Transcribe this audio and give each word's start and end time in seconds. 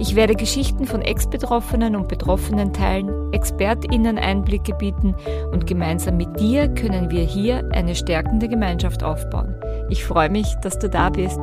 Ich 0.00 0.16
werde 0.16 0.34
Geschichten 0.34 0.86
von 0.86 1.02
Ex-Betroffenen 1.02 1.94
und 1.94 2.08
Betroffenen 2.08 2.72
teilen, 2.72 3.32
ExpertInnen 3.32 4.18
Einblicke 4.18 4.74
bieten 4.74 5.14
und 5.52 5.68
gemeinsam 5.68 6.16
mit 6.16 6.40
dir 6.40 6.66
können 6.68 7.10
wir 7.10 7.22
hier 7.22 7.68
eine 7.72 7.94
stärkende 7.94 8.48
Gemeinschaft 8.48 9.04
aufbauen. 9.04 9.54
Ich 9.90 10.04
freue 10.04 10.30
mich, 10.30 10.52
dass 10.62 10.80
du 10.80 10.90
da 10.90 11.10
bist. 11.10 11.38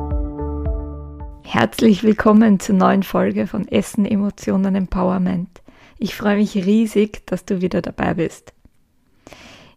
Herzlich 1.44 2.02
willkommen 2.02 2.60
zur 2.60 2.74
neuen 2.74 3.02
Folge 3.02 3.46
von 3.46 3.66
Essen, 3.68 4.04
Emotionen, 4.04 4.74
Empowerment. 4.74 5.62
Ich 5.98 6.14
freue 6.14 6.36
mich 6.36 6.54
riesig, 6.54 7.26
dass 7.26 7.46
du 7.46 7.62
wieder 7.62 7.80
dabei 7.80 8.14
bist. 8.14 8.52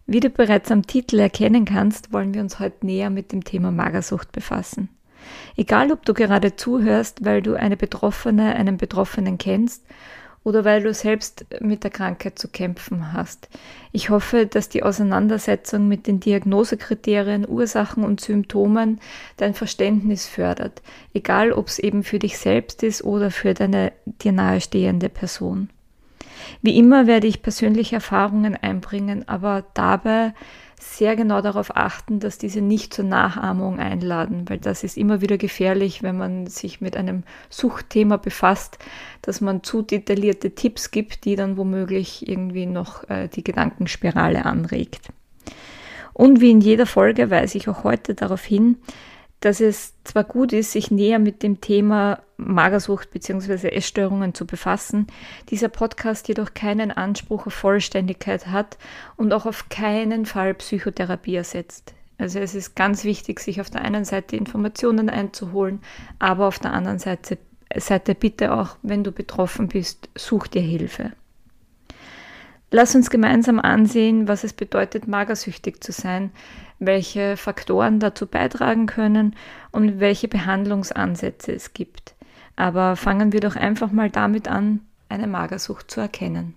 Wie 0.06 0.20
du 0.20 0.30
bereits 0.30 0.70
am 0.70 0.86
Titel 0.86 1.20
erkennen 1.20 1.64
kannst, 1.64 2.12
wollen 2.12 2.34
wir 2.34 2.42
uns 2.42 2.60
heute 2.60 2.86
näher 2.86 3.10
mit 3.10 3.32
dem 3.32 3.46
Thema 3.46 3.72
Magersucht 3.72 4.34
befassen. 4.34 4.90
Egal, 5.58 5.92
ob 5.92 6.06
du 6.06 6.14
gerade 6.14 6.56
zuhörst, 6.56 7.24
weil 7.24 7.42
du 7.42 7.56
eine 7.56 7.78
Betroffene, 7.78 8.56
einen 8.56 8.78
Betroffenen 8.78 9.38
kennst 9.38 9.84
oder 10.46 10.64
weil 10.64 10.84
du 10.84 10.94
selbst 10.94 11.46
mit 11.60 11.84
der 11.84 11.92
Krankheit 11.92 12.38
zu 12.38 12.48
kämpfen 12.48 13.14
hast. 13.14 13.50
Ich 13.92 14.12
hoffe, 14.12 14.46
dass 14.46 14.70
die 14.70 14.84
Auseinandersetzung 14.84 15.88
mit 15.88 16.06
den 16.06 16.20
Diagnosekriterien, 16.20 17.50
Ursachen 17.50 18.04
und 18.04 18.22
Symptomen 18.22 19.02
dein 19.38 19.56
Verständnis 19.56 20.28
fördert, 20.28 20.84
egal 21.14 21.52
ob 21.52 21.68
es 21.68 21.80
eben 21.80 22.04
für 22.04 22.20
dich 22.20 22.38
selbst 22.38 22.84
ist 22.84 23.04
oder 23.04 23.32
für 23.32 23.56
deine 23.56 23.92
dir 24.06 24.32
nahestehende 24.32 25.10
Person. 25.10 25.70
Wie 26.62 26.78
immer 26.78 27.08
werde 27.08 27.26
ich 27.26 27.42
persönliche 27.42 27.96
Erfahrungen 27.96 28.56
einbringen, 28.56 29.28
aber 29.28 29.64
dabei 29.74 30.34
sehr 30.80 31.16
genau 31.16 31.42
darauf 31.42 31.76
achten, 31.76 32.20
dass 32.20 32.38
diese 32.38 32.62
nicht 32.62 32.94
zur 32.94 33.06
Nachahmung 33.06 33.80
einladen, 33.80 34.46
weil 34.48 34.58
das 34.58 34.84
ist 34.84 34.98
immer 34.98 35.22
wieder 35.22 35.38
gefährlich, 35.38 36.04
wenn 36.04 36.18
man 36.18 36.48
sich 36.48 36.82
mit 36.82 36.98
einem 36.98 37.24
Suchtthema 37.50 38.18
befasst, 38.18 38.78
dass 39.22 39.42
man 39.42 39.64
zu 39.64 39.82
detaillierte 39.82 40.52
Tipps 40.52 40.92
gibt, 40.92 41.26
die 41.26 41.36
dann 41.36 41.58
womöglich 41.58 42.28
irgendwie 42.28 42.66
noch 42.66 43.10
äh, 43.10 43.28
die 43.28 43.44
Gedankenspirale 43.44 44.46
anregt. 44.46 45.10
Und 46.14 46.40
wie 46.42 46.52
in 46.52 46.62
jeder 46.62 46.86
Folge 46.86 47.30
weise 47.30 47.58
ich 47.58 47.68
auch 47.68 47.84
heute 47.84 48.16
darauf 48.16 48.44
hin, 48.44 48.78
dass 49.42 49.60
es 49.60 49.94
zwar 50.04 50.24
gut 50.24 50.54
ist, 50.54 50.72
sich 50.72 50.92
näher 50.92 51.20
mit 51.20 51.44
dem 51.44 51.62
Thema 51.62 52.20
Magersucht 52.38 53.12
bzw. 53.12 53.70
Essstörungen 53.70 54.34
zu 54.34 54.46
befassen, 54.46 55.08
dieser 55.50 55.70
Podcast 55.70 56.28
jedoch 56.28 56.54
keinen 56.54 56.92
Anspruch 56.92 57.48
auf 57.48 57.54
Vollständigkeit 57.54 58.48
hat 58.48 58.78
und 59.16 59.34
auch 59.34 59.46
auf 59.46 59.70
keinen 59.70 60.26
Fall 60.26 60.54
Psychotherapie 60.54 61.36
ersetzt. 61.36 61.94
Also 62.18 62.40
es 62.40 62.56
ist 62.56 62.76
ganz 62.76 63.04
wichtig, 63.04 63.40
sich 63.40 63.60
auf 63.60 63.70
der 63.70 63.82
einen 63.82 64.06
Seite 64.06 64.36
Informationen 64.36 65.10
einzuholen, 65.10 65.80
aber 66.20 66.48
auf 66.48 66.60
der 66.60 66.74
anderen 66.74 67.00
Seite, 67.00 67.38
Seite 67.76 68.16
bitte 68.16 68.54
auch, 68.54 68.78
wenn 68.84 69.04
du 69.04 69.12
betroffen 69.12 69.68
bist, 69.68 70.10
such 70.16 70.48
dir 70.48 70.62
Hilfe. 70.62 71.12
Lass 72.72 72.96
uns 72.96 73.10
gemeinsam 73.10 73.60
ansehen, 73.60 74.28
was 74.28 74.44
es 74.44 74.54
bedeutet, 74.54 75.08
magersüchtig 75.08 75.84
zu 75.84 75.92
sein, 75.92 76.32
welche 76.80 77.38
Faktoren 77.38 78.00
dazu 78.00 78.28
beitragen 78.28 78.86
können 78.86 79.36
und 79.72 80.00
welche 80.00 80.28
Behandlungsansätze 80.28 81.54
es 81.54 81.74
gibt. 81.74 82.15
Aber 82.56 82.96
fangen 82.96 83.34
wir 83.34 83.42
doch 83.42 83.56
einfach 83.56 83.92
mal 83.92 84.10
damit 84.10 84.48
an, 84.48 84.82
eine 85.10 85.28
Magersucht 85.28 85.92
zu 85.92 86.02
erkennen. 86.02 86.56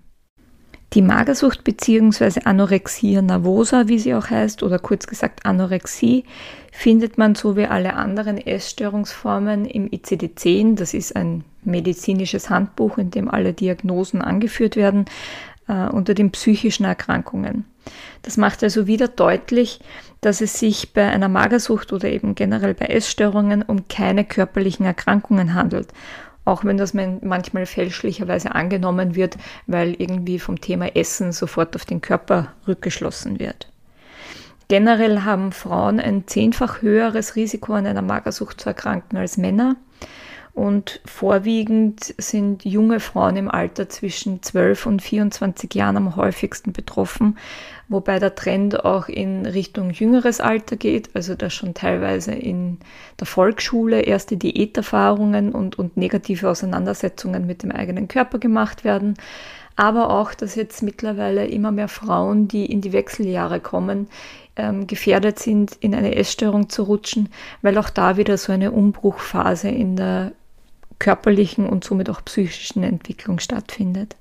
Die 0.94 1.02
Magersucht 1.02 1.64
bzw. 1.64 2.40
Anorexia 2.44 3.20
nervosa, 3.20 3.88
wie 3.88 3.98
sie 3.98 4.14
auch 4.14 4.30
heißt, 4.30 4.62
oder 4.62 4.78
kurz 4.78 5.06
gesagt 5.06 5.44
Anorexie, 5.44 6.24
findet 6.72 7.18
man 7.18 7.34
so 7.34 7.56
wie 7.56 7.66
alle 7.66 7.94
anderen 7.94 8.38
Essstörungsformen 8.38 9.66
im 9.66 9.88
ICD-10. 9.90 10.76
Das 10.76 10.94
ist 10.94 11.14
ein 11.14 11.44
medizinisches 11.62 12.48
Handbuch, 12.48 12.96
in 12.96 13.10
dem 13.10 13.30
alle 13.30 13.52
Diagnosen 13.52 14.22
angeführt 14.22 14.76
werden, 14.76 15.04
äh, 15.68 15.88
unter 15.88 16.14
den 16.14 16.30
psychischen 16.30 16.84
Erkrankungen. 16.84 17.66
Das 18.22 18.38
macht 18.38 18.62
also 18.62 18.86
wieder 18.86 19.08
deutlich, 19.08 19.80
dass 20.20 20.40
es 20.40 20.58
sich 20.58 20.92
bei 20.92 21.08
einer 21.08 21.28
Magersucht 21.28 21.92
oder 21.92 22.08
eben 22.08 22.34
generell 22.34 22.74
bei 22.74 22.86
Essstörungen 22.86 23.62
um 23.62 23.88
keine 23.88 24.24
körperlichen 24.24 24.84
Erkrankungen 24.84 25.54
handelt. 25.54 25.88
Auch 26.44 26.64
wenn 26.64 26.78
das 26.78 26.94
manchmal 26.94 27.66
fälschlicherweise 27.66 28.54
angenommen 28.54 29.14
wird, 29.14 29.36
weil 29.66 29.94
irgendwie 29.98 30.38
vom 30.38 30.60
Thema 30.60 30.96
Essen 30.96 31.32
sofort 31.32 31.76
auf 31.76 31.84
den 31.84 32.00
Körper 32.00 32.48
rückgeschlossen 32.66 33.38
wird. 33.38 33.70
Generell 34.68 35.22
haben 35.22 35.52
Frauen 35.52 35.98
ein 35.98 36.26
zehnfach 36.26 36.82
höheres 36.82 37.36
Risiko 37.36 37.74
an 37.74 37.86
einer 37.86 38.02
Magersucht 38.02 38.60
zu 38.60 38.68
erkranken 38.68 39.18
als 39.18 39.38
Männer. 39.38 39.76
Und 40.52 41.00
vorwiegend 41.06 42.14
sind 42.18 42.64
junge 42.64 43.00
Frauen 43.00 43.36
im 43.36 43.50
Alter 43.50 43.88
zwischen 43.88 44.42
12 44.42 44.86
und 44.86 45.02
24 45.02 45.72
Jahren 45.74 45.96
am 45.96 46.16
häufigsten 46.16 46.72
betroffen, 46.72 47.38
wobei 47.88 48.18
der 48.18 48.34
Trend 48.34 48.84
auch 48.84 49.08
in 49.08 49.46
Richtung 49.46 49.90
jüngeres 49.90 50.40
Alter 50.40 50.76
geht, 50.76 51.10
also 51.14 51.34
dass 51.34 51.54
schon 51.54 51.74
teilweise 51.74 52.32
in 52.32 52.78
der 53.18 53.26
Volksschule 53.26 54.00
erste 54.02 54.36
Diäterfahrungen 54.36 55.52
und, 55.52 55.78
und 55.78 55.96
negative 55.96 56.50
Auseinandersetzungen 56.50 57.46
mit 57.46 57.62
dem 57.62 57.72
eigenen 57.72 58.08
Körper 58.08 58.38
gemacht 58.38 58.84
werden. 58.84 59.14
Aber 59.76 60.10
auch, 60.10 60.34
dass 60.34 60.56
jetzt 60.56 60.82
mittlerweile 60.82 61.46
immer 61.46 61.70
mehr 61.70 61.88
Frauen, 61.88 62.48
die 62.48 62.66
in 62.66 62.80
die 62.80 62.92
Wechseljahre 62.92 63.60
kommen, 63.60 64.08
ähm, 64.56 64.86
gefährdet 64.86 65.38
sind, 65.38 65.76
in 65.80 65.94
eine 65.94 66.16
Essstörung 66.16 66.68
zu 66.68 66.82
rutschen, 66.82 67.28
weil 67.62 67.78
auch 67.78 67.88
da 67.88 68.16
wieder 68.16 68.36
so 68.36 68.52
eine 68.52 68.72
Umbruchphase 68.72 69.68
in 69.68 69.94
der 69.94 70.32
körperlichen 70.98 71.66
und 71.66 71.84
somit 71.84 72.10
auch 72.10 72.24
psychischen 72.24 72.82
Entwicklung 72.82 73.38
stattfindet. 73.38 74.16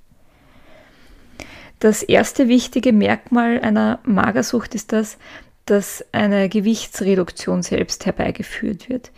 Das 1.79 2.01
erste 2.01 2.47
wichtige 2.47 2.91
Merkmal 2.91 3.59
einer 3.61 3.99
Magersucht 4.03 4.73
ist 4.73 4.93
das, 4.93 5.17
dass 5.65 6.03
eine 6.11 6.49
Gewichtsreduktion 6.49 7.61
selbst 7.61 8.05
herbeigeführt 8.05 8.89
wird. 8.89 9.11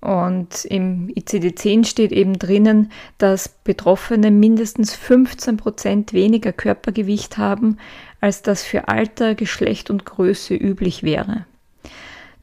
Und 0.00 0.64
im 0.66 1.08
ICD-10 1.08 1.84
steht 1.84 2.12
eben 2.12 2.38
drinnen, 2.38 2.92
dass 3.18 3.48
Betroffene 3.48 4.30
mindestens 4.30 4.94
15 4.94 5.56
Prozent 5.56 6.12
weniger 6.12 6.52
Körpergewicht 6.52 7.36
haben, 7.36 7.78
als 8.20 8.42
das 8.42 8.62
für 8.62 8.86
Alter, 8.86 9.34
Geschlecht 9.34 9.90
und 9.90 10.04
Größe 10.04 10.54
üblich 10.54 11.02
wäre. 11.02 11.46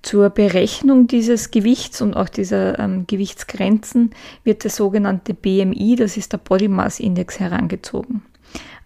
Zur 0.01 0.29
Berechnung 0.29 1.07
dieses 1.07 1.49
Gewichts 1.49 2.01
und 2.01 2.13
auch 2.13 2.29
dieser 2.29 2.77
ähm, 2.77 3.07
Gewichtsgrenzen 3.07 4.11
wird 4.43 4.63
der 4.65 4.71
sogenannte 4.71 5.33
BMI, 5.33 5.95
das 5.95 6.17
ist 6.17 6.33
der 6.33 6.37
Body 6.37 6.67
Mass 6.67 6.99
Index, 6.99 7.39
herangezogen. 7.39 8.21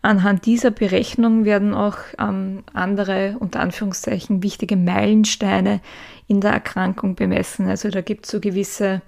Anhand 0.01 0.45
dieser 0.45 0.71
Berechnung 0.71 1.43
werden 1.43 1.73
auch 1.73 1.97
ähm, 2.17 2.63
andere, 2.73 3.35
unter 3.39 3.59
Anführungszeichen, 3.59 4.43
wichtige 4.43 4.77
Meilensteine 4.77 5.81
in 6.27 6.39
der 6.39 6.51
Erkrankung 6.51 7.15
bemessen. 7.15 7.67
Also 7.67 7.89
da 7.89 7.99
gibt 8.01 8.25
es 8.25 8.31
so 8.31 8.39
gewisse 8.39 9.01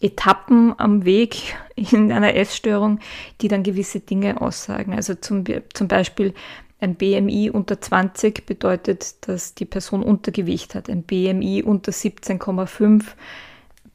Etappen 0.00 0.74
am 0.78 1.04
Weg 1.06 1.56
in 1.76 2.12
einer 2.12 2.34
Essstörung, 2.34 3.00
die 3.40 3.48
dann 3.48 3.62
gewisse 3.62 4.00
Dinge 4.00 4.40
aussagen. 4.40 4.92
Also 4.92 5.14
zum, 5.14 5.44
zum 5.72 5.88
Beispiel 5.88 6.34
ein 6.80 6.94
BMI 6.94 7.50
unter 7.50 7.80
20 7.80 8.46
bedeutet, 8.46 9.26
dass 9.26 9.54
die 9.54 9.64
Person 9.64 10.02
Untergewicht 10.02 10.74
hat. 10.74 10.88
Ein 10.88 11.02
BMI 11.02 11.62
unter 11.64 11.90
17,5 11.90 13.02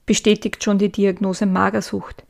bestätigt 0.05 0.63
schon 0.63 0.79
die 0.79 0.91
Diagnose 0.91 1.45
Magersucht. 1.45 2.25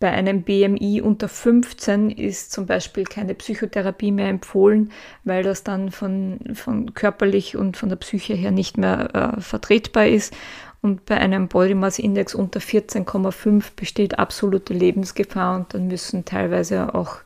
Bei 0.00 0.10
einem 0.12 0.44
BMI 0.44 1.02
unter 1.02 1.28
15 1.28 2.10
ist 2.10 2.52
zum 2.52 2.64
Beispiel 2.64 3.04
keine 3.04 3.34
Psychotherapie 3.34 4.12
mehr 4.12 4.28
empfohlen, 4.28 4.90
weil 5.24 5.42
das 5.42 5.62
dann 5.62 5.90
von, 5.90 6.40
von 6.54 6.94
körperlich 6.94 7.54
und 7.54 7.76
von 7.76 7.90
der 7.90 7.96
Psyche 7.96 8.32
her 8.32 8.50
nicht 8.50 8.78
mehr 8.78 9.34
äh, 9.36 9.40
vertretbar 9.42 10.06
ist. 10.06 10.34
Und 10.80 11.04
bei 11.04 11.18
einem 11.18 11.48
Body 11.48 11.74
Mass 11.74 11.98
Index 11.98 12.34
unter 12.34 12.60
14,5 12.60 13.72
besteht 13.76 14.18
absolute 14.18 14.72
Lebensgefahr 14.72 15.56
und 15.56 15.74
dann 15.74 15.88
müssen 15.88 16.24
teilweise 16.24 16.94
auch 16.94 17.16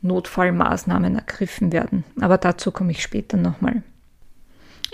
Notfallmaßnahmen 0.00 1.14
ergriffen 1.14 1.72
werden. 1.72 2.04
Aber 2.18 2.38
dazu 2.38 2.72
komme 2.72 2.92
ich 2.92 3.02
später 3.02 3.36
nochmal. 3.36 3.82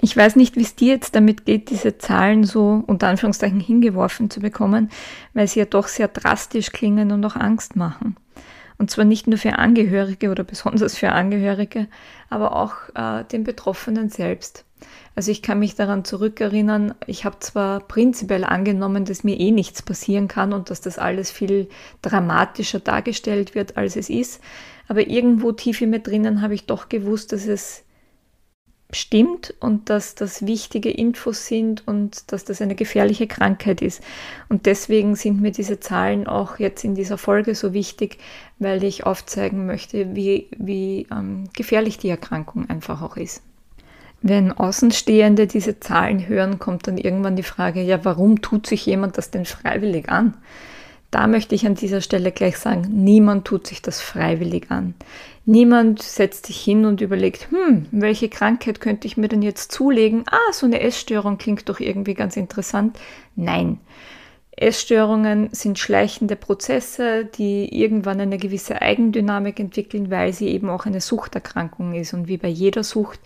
Ich 0.01 0.17
weiß 0.17 0.37
nicht, 0.37 0.57
wie 0.57 0.63
es 0.63 0.77
dir 0.77 0.95
jetzt 0.95 1.17
damit 1.17 1.45
geht, 1.45 1.71
diese 1.71 1.99
Zahlen 1.99 2.45
so 2.45 2.85
unter 2.87 3.09
Anführungszeichen 3.09 3.59
hingeworfen 3.59 4.31
zu 4.31 4.41
bekommen, 4.41 4.91
weil 5.35 5.49
sie 5.49 5.59
ja 5.59 5.65
doch 5.65 5.89
sehr 5.89 6.07
drastisch 6.07 6.71
klingen 6.71 7.11
und 7.11 7.25
auch 7.25 7.35
Angst 7.35 7.75
machen. 7.75 8.17
Und 8.79 8.93
zwar 8.93 9.05
nicht 9.05 9.27
nur 9.27 9.39
für 9.39 9.59
Angehörige 9.59 10.31
oder 10.31 10.45
besonders 10.45 10.97
für 10.97 11.11
Angehörige, 11.11 11.89
aber 12.31 12.55
auch 12.55 12.75
äh, 12.95 13.25
den 13.25 13.43
Betroffenen 13.43 14.09
selbst. 14.09 14.65
Also 15.17 15.33
ich 15.33 15.43
kann 15.43 15.59
mich 15.59 15.75
daran 15.75 16.05
zurückerinnern, 16.05 16.95
ich 17.09 17.25
habe 17.25 17.41
zwar 17.41 17.81
prinzipiell 17.81 18.45
angenommen, 18.45 19.05
dass 19.05 19.25
mir 19.25 19.41
eh 19.41 19.51
nichts 19.51 19.83
passieren 19.83 20.29
kann 20.29 20.53
und 20.53 20.71
dass 20.71 20.81
das 20.81 20.97
alles 20.97 21.33
viel 21.33 21.69
dramatischer 22.03 22.79
dargestellt 22.79 23.57
wird, 23.57 23.77
als 23.77 23.97
es 23.97 24.11
ist, 24.11 24.41
aber 24.87 25.09
irgendwo 25.09 25.51
tief 25.51 25.81
in 25.81 25.91
mir 25.91 25.99
drinnen 25.99 26.41
habe 26.41 26.55
ich 26.55 26.67
doch 26.67 26.89
gewusst, 26.89 27.33
dass 27.33 27.49
es 27.49 27.83
stimmt 28.91 29.55
und 29.61 29.91
dass 29.91 30.15
das 30.15 30.47
wichtige 30.47 30.91
Infos 30.91 31.47
sind 31.47 31.87
und 31.87 32.33
dass 32.33 32.45
das 32.45 32.63
eine 32.63 32.75
gefährliche 32.75 33.27
Krankheit 33.27 33.83
ist. 33.83 34.03
Und 34.49 34.67
deswegen 34.67 35.15
sind 35.15 35.41
mir 35.41 35.51
diese 35.51 35.79
Zahlen 35.79 36.27
auch 36.27 36.59
jetzt 36.59 36.85
in 36.85 36.95
dieser 36.95 37.19
Folge 37.19 37.55
so 37.55 37.75
wichtig, 37.75 38.19
weil 38.59 38.83
ich 38.85 39.05
aufzeigen 39.05 39.67
möchte, 39.67 40.15
wie, 40.17 40.49
wie 40.57 41.07
ähm, 41.11 41.45
gefährlich 41.55 41.99
die 41.99 42.09
Erkrankung 42.09 42.69
einfach 42.71 43.03
auch 43.03 43.17
ist. 43.17 43.43
Wenn 44.21 44.53
Außenstehende 44.53 45.47
diese 45.47 45.79
Zahlen 45.79 46.27
hören, 46.27 46.59
kommt 46.59 46.89
dann 46.89 46.99
irgendwann 46.99 47.37
die 47.37 47.45
Frage, 47.45 47.83
ja, 47.83 48.05
warum 48.05 48.41
tut 48.41 48.67
sich 48.67 48.85
jemand 48.87 49.17
das 49.17 49.31
denn 49.31 49.45
freiwillig 49.45 50.09
an? 50.09 50.35
Da 51.11 51.27
möchte 51.27 51.55
ich 51.55 51.67
an 51.67 51.75
dieser 51.75 52.03
Stelle 52.03 52.33
gleich 52.33 52.59
sagen, 52.59 52.87
niemand 52.91 53.47
tut 53.47 53.67
sich 53.67 53.81
das 53.81 54.01
freiwillig 54.01 54.71
an. 54.71 54.95
Niemand 55.47 56.03
setzt 56.03 56.47
sich 56.47 56.61
hin 56.61 56.85
und 56.85 57.01
überlegt, 57.01 57.51
hm, 57.51 57.87
welche 57.91 58.29
Krankheit 58.29 58.81
könnte 58.81 59.07
ich 59.07 59.17
mir 59.17 59.29
denn 59.29 59.41
jetzt 59.41 59.73
zulegen? 59.73 60.25
Ah, 60.31 60.53
so 60.53 60.67
eine 60.67 60.81
Essstörung 60.81 61.39
klingt 61.39 61.67
doch 61.71 61.81
irgendwie 61.81 62.13
ganz 62.13 62.37
interessant. 62.37 62.99
Nein. 63.37 63.81
Essstörungen 64.51 65.49
sind 65.53 65.79
schleichende 65.79 66.37
Prozesse, 66.37 67.25
die 67.25 67.81
irgendwann 67.81 68.21
eine 68.21 68.37
gewisse 68.37 68.83
Eigendynamik 68.83 69.61
entwickeln, 69.61 70.11
weil 70.11 70.35
sie 70.35 70.49
eben 70.49 70.69
auch 70.69 70.85
eine 70.85 71.01
Suchterkrankung 71.01 71.95
ist. 71.95 72.13
Und 72.13 72.29
wie 72.29 72.37
bei 72.37 72.49
jeder 72.49 72.83
Sucht 72.83 73.21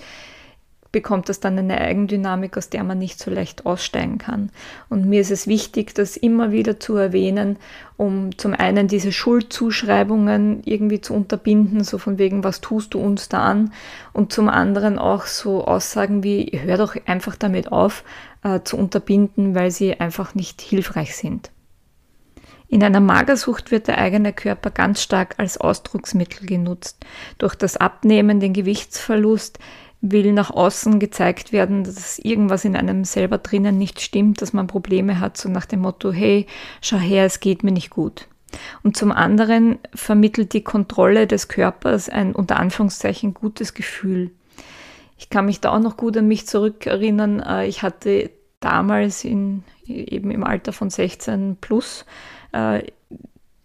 bekommt 0.92 1.30
das 1.30 1.40
dann 1.40 1.58
eine 1.58 1.80
Eigendynamik, 1.80 2.56
aus 2.56 2.68
der 2.68 2.84
man 2.84 2.98
nicht 2.98 3.18
so 3.18 3.30
leicht 3.30 3.64
aussteigen 3.64 4.18
kann. 4.18 4.50
Und 4.90 5.06
mir 5.06 5.22
ist 5.22 5.30
es 5.30 5.46
wichtig, 5.46 5.94
das 5.94 6.18
immer 6.18 6.52
wieder 6.52 6.78
zu 6.78 6.96
erwähnen, 6.96 7.56
um 7.96 8.36
zum 8.38 8.52
einen 8.52 8.88
diese 8.88 9.10
Schuldzuschreibungen 9.10 10.62
irgendwie 10.64 11.00
zu 11.00 11.14
unterbinden, 11.14 11.82
so 11.82 11.96
von 11.96 12.18
wegen, 12.18 12.44
was 12.44 12.60
tust 12.60 12.92
du 12.94 13.00
uns 13.00 13.30
da 13.30 13.42
an? 13.42 13.72
Und 14.12 14.32
zum 14.32 14.50
anderen 14.50 14.98
auch 14.98 15.24
so 15.24 15.64
Aussagen 15.64 16.22
wie, 16.22 16.60
hör 16.62 16.76
doch 16.76 16.94
einfach 17.06 17.36
damit 17.36 17.72
auf, 17.72 18.04
äh, 18.44 18.60
zu 18.62 18.76
unterbinden, 18.76 19.54
weil 19.54 19.70
sie 19.70 19.98
einfach 19.98 20.34
nicht 20.34 20.60
hilfreich 20.60 21.16
sind. 21.16 21.50
In 22.68 22.82
einer 22.82 23.00
Magersucht 23.00 23.70
wird 23.70 23.86
der 23.86 23.98
eigene 23.98 24.32
Körper 24.32 24.70
ganz 24.70 25.02
stark 25.02 25.34
als 25.36 25.58
Ausdrucksmittel 25.58 26.46
genutzt. 26.46 27.04
Durch 27.36 27.54
das 27.54 27.76
Abnehmen, 27.76 28.40
den 28.40 28.54
Gewichtsverlust 28.54 29.58
will 30.02 30.32
nach 30.32 30.50
außen 30.50 30.98
gezeigt 30.98 31.52
werden, 31.52 31.84
dass 31.84 32.18
irgendwas 32.18 32.64
in 32.64 32.76
einem 32.76 33.04
selber 33.04 33.38
drinnen 33.38 33.78
nicht 33.78 34.00
stimmt, 34.00 34.42
dass 34.42 34.52
man 34.52 34.66
Probleme 34.66 35.20
hat, 35.20 35.36
so 35.36 35.48
nach 35.48 35.64
dem 35.64 35.80
Motto, 35.80 36.12
hey, 36.12 36.46
schau 36.82 36.98
her, 36.98 37.24
es 37.24 37.40
geht 37.40 37.62
mir 37.62 37.70
nicht 37.70 37.90
gut. 37.90 38.26
Und 38.82 38.96
zum 38.96 39.12
anderen 39.12 39.78
vermittelt 39.94 40.52
die 40.52 40.64
Kontrolle 40.64 41.26
des 41.26 41.48
Körpers 41.48 42.08
ein 42.08 42.34
unter 42.34 42.58
Anführungszeichen 42.58 43.32
gutes 43.32 43.74
Gefühl. 43.74 44.32
Ich 45.16 45.30
kann 45.30 45.46
mich 45.46 45.60
da 45.60 45.70
auch 45.70 45.78
noch 45.78 45.96
gut 45.96 46.16
an 46.16 46.26
mich 46.26 46.46
zurückerinnern. 46.48 47.40
Äh, 47.40 47.66
ich 47.68 47.82
hatte 47.82 48.30
damals 48.58 49.24
in, 49.24 49.62
eben 49.86 50.32
im 50.32 50.44
Alter 50.44 50.72
von 50.72 50.90
16 50.90 51.58
plus 51.60 52.04
äh, 52.50 52.82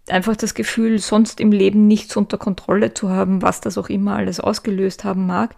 einfach 0.07 0.35
das 0.35 0.53
Gefühl, 0.53 0.99
sonst 0.99 1.39
im 1.39 1.51
Leben 1.51 1.87
nichts 1.87 2.15
unter 2.15 2.37
Kontrolle 2.37 2.93
zu 2.93 3.09
haben, 3.09 3.41
was 3.41 3.59
das 3.59 3.77
auch 3.77 3.89
immer 3.89 4.15
alles 4.15 4.39
ausgelöst 4.39 5.03
haben 5.03 5.25
mag. 5.25 5.55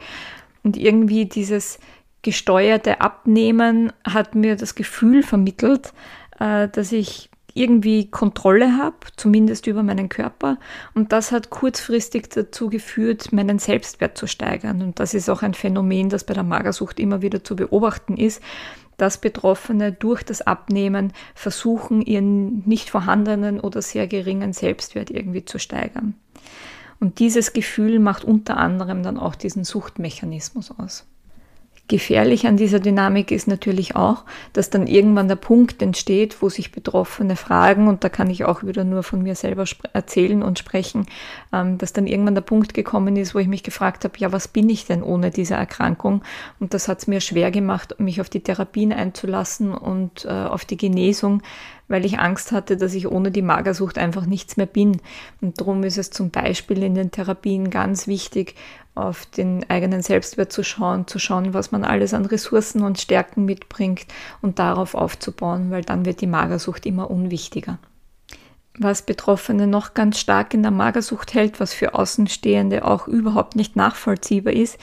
Und 0.63 0.77
irgendwie 0.77 1.25
dieses 1.25 1.79
gesteuerte 2.21 3.01
Abnehmen 3.01 3.94
hat 4.03 4.35
mir 4.35 4.56
das 4.56 4.75
Gefühl 4.75 5.23
vermittelt, 5.23 5.94
äh, 6.39 6.67
dass 6.67 6.91
ich 6.91 7.29
irgendwie 7.53 8.09
Kontrolle 8.09 8.77
habe, 8.77 8.97
zumindest 9.15 9.67
über 9.67 9.83
meinen 9.83 10.09
Körper. 10.09 10.57
Und 10.94 11.11
das 11.11 11.31
hat 11.31 11.50
kurzfristig 11.50 12.29
dazu 12.29 12.69
geführt, 12.69 13.33
meinen 13.33 13.59
Selbstwert 13.59 14.17
zu 14.17 14.27
steigern. 14.27 14.81
Und 14.81 15.00
das 15.00 15.13
ist 15.13 15.29
auch 15.29 15.41
ein 15.41 15.53
Phänomen, 15.53 16.09
das 16.09 16.23
bei 16.23 16.33
der 16.33 16.44
Magersucht 16.44 17.00
immer 17.00 17.21
wieder 17.21 17.44
zu 17.44 17.56
beobachten 17.56 18.17
ist, 18.17 18.41
dass 18.97 19.19
Betroffene 19.19 19.91
durch 19.91 20.23
das 20.23 20.41
Abnehmen 20.41 21.13
versuchen, 21.33 22.01
ihren 22.01 22.67
nicht 22.67 22.89
vorhandenen 22.89 23.59
oder 23.59 23.81
sehr 23.81 24.07
geringen 24.07 24.53
Selbstwert 24.53 25.09
irgendwie 25.09 25.45
zu 25.45 25.57
steigern. 25.57 26.15
Und 27.00 27.19
dieses 27.19 27.54
Gefühl 27.54 28.00
macht 28.00 28.24
unter 28.24 28.57
anderem 28.57 29.04
dann 29.04 29.18
auch 29.18 29.36
diesen 29.36 29.63
Suchtmechanismus 29.63 30.72
aus. 30.78 31.06
Gefährlich 31.89 32.45
an 32.45 32.56
dieser 32.56 32.80
Dynamik 32.80 33.31
ist 33.31 33.47
natürlich 33.47 33.95
auch, 33.95 34.24
dass 34.53 34.69
dann 34.69 34.86
irgendwann 34.86 35.27
der 35.27 35.38
Punkt 35.38 35.81
entsteht, 35.81 36.39
wo 36.39 36.47
sich 36.47 36.71
Betroffene 36.71 37.36
fragen, 37.36 37.88
und 37.88 38.03
da 38.03 38.09
kann 38.09 38.30
ich 38.30 38.45
auch 38.45 38.62
wieder 38.62 38.83
nur 38.83 39.01
von 39.01 39.24
mir 39.24 39.33
selber 39.33 39.65
erzählen 39.91 40.44
und 40.44 40.59
sprechen, 40.59 41.07
ähm, 41.51 41.80
dass 41.80 41.91
dann 41.91 42.06
irgendwann 42.06 42.36
der 42.36 42.41
Punkt 42.44 42.75
gekommen 42.75 43.15
ist, 43.15 43.33
wo 43.33 43.39
ich 43.39 43.47
mich 43.47 43.63
gefragt 43.63 44.03
habe, 44.03 44.13
ja, 44.19 44.31
was 44.31 44.47
bin 44.47 44.69
ich 44.69 44.86
denn 44.86 45.01
ohne 45.01 45.31
diese 45.31 45.56
Erkrankung? 45.56 46.21
Und 46.59 46.75
das 46.75 46.88
hat 46.88 47.00
es 47.00 47.07
mir 47.07 47.21
schwer 47.21 47.50
gemacht, 47.50 47.95
mich 47.97 48.21
auf 48.21 48.30
die 48.30 48.42
Therapien 48.42 48.94
einzulassen 48.94 49.74
und 49.74 50.25
äh, 50.25 50.30
auf 50.30 50.65
die 50.65 50.77
Genesung, 50.77 51.42
weil 51.88 52.06
ich 52.06 52.19
Angst 52.19 52.51
hatte, 52.51 52.77
dass 52.77 52.94
ich 52.94 53.07
ohne 53.07 53.31
die 53.31 53.42
Magersucht 53.42 53.97
einfach 53.97 54.27
nichts 54.27 54.57
mehr 54.57 54.68
bin. 54.68 55.01
Und 55.42 55.59
darum 55.59 55.83
ist 55.83 55.97
es 55.97 56.12
zum 56.12 56.30
Beispiel 56.30 56.83
in 56.83 56.94
den 56.94 57.09
Therapien 57.09 57.71
ganz 57.71 58.06
wichtig, 58.06 58.53
auf 59.06 59.25
den 59.25 59.69
eigenen 59.69 60.01
Selbstwert 60.01 60.51
zu 60.51 60.63
schauen, 60.63 61.07
zu 61.07 61.19
schauen, 61.19 61.54
was 61.54 61.72
man 61.72 61.84
alles 61.84 62.13
an 62.13 62.25
Ressourcen 62.25 62.84
und 62.84 63.00
Stärken 63.00 63.46
mitbringt 63.46 64.06
und 64.42 64.60
darauf 64.60 64.96
aufzubauen, 64.96 65.72
weil 65.72 65.81
dann 65.81 66.06
wird 66.06 66.22
die 66.22 66.28
Magersucht 66.28 66.86
immer 66.86 67.10
unwichtiger. 67.10 67.80
Was 68.78 69.01
Betroffene 69.01 69.68
noch 69.68 69.94
ganz 69.94 70.19
stark 70.19 70.54
in 70.54 70.62
der 70.62 70.72
Magersucht 70.72 71.34
hält, 71.34 71.60
was 71.60 71.74
für 71.74 71.96
Außenstehende 71.96 72.86
auch 72.86 73.07
überhaupt 73.07 73.56
nicht 73.56 73.75
nachvollziehbar 73.75 74.54
ist, 74.54 74.78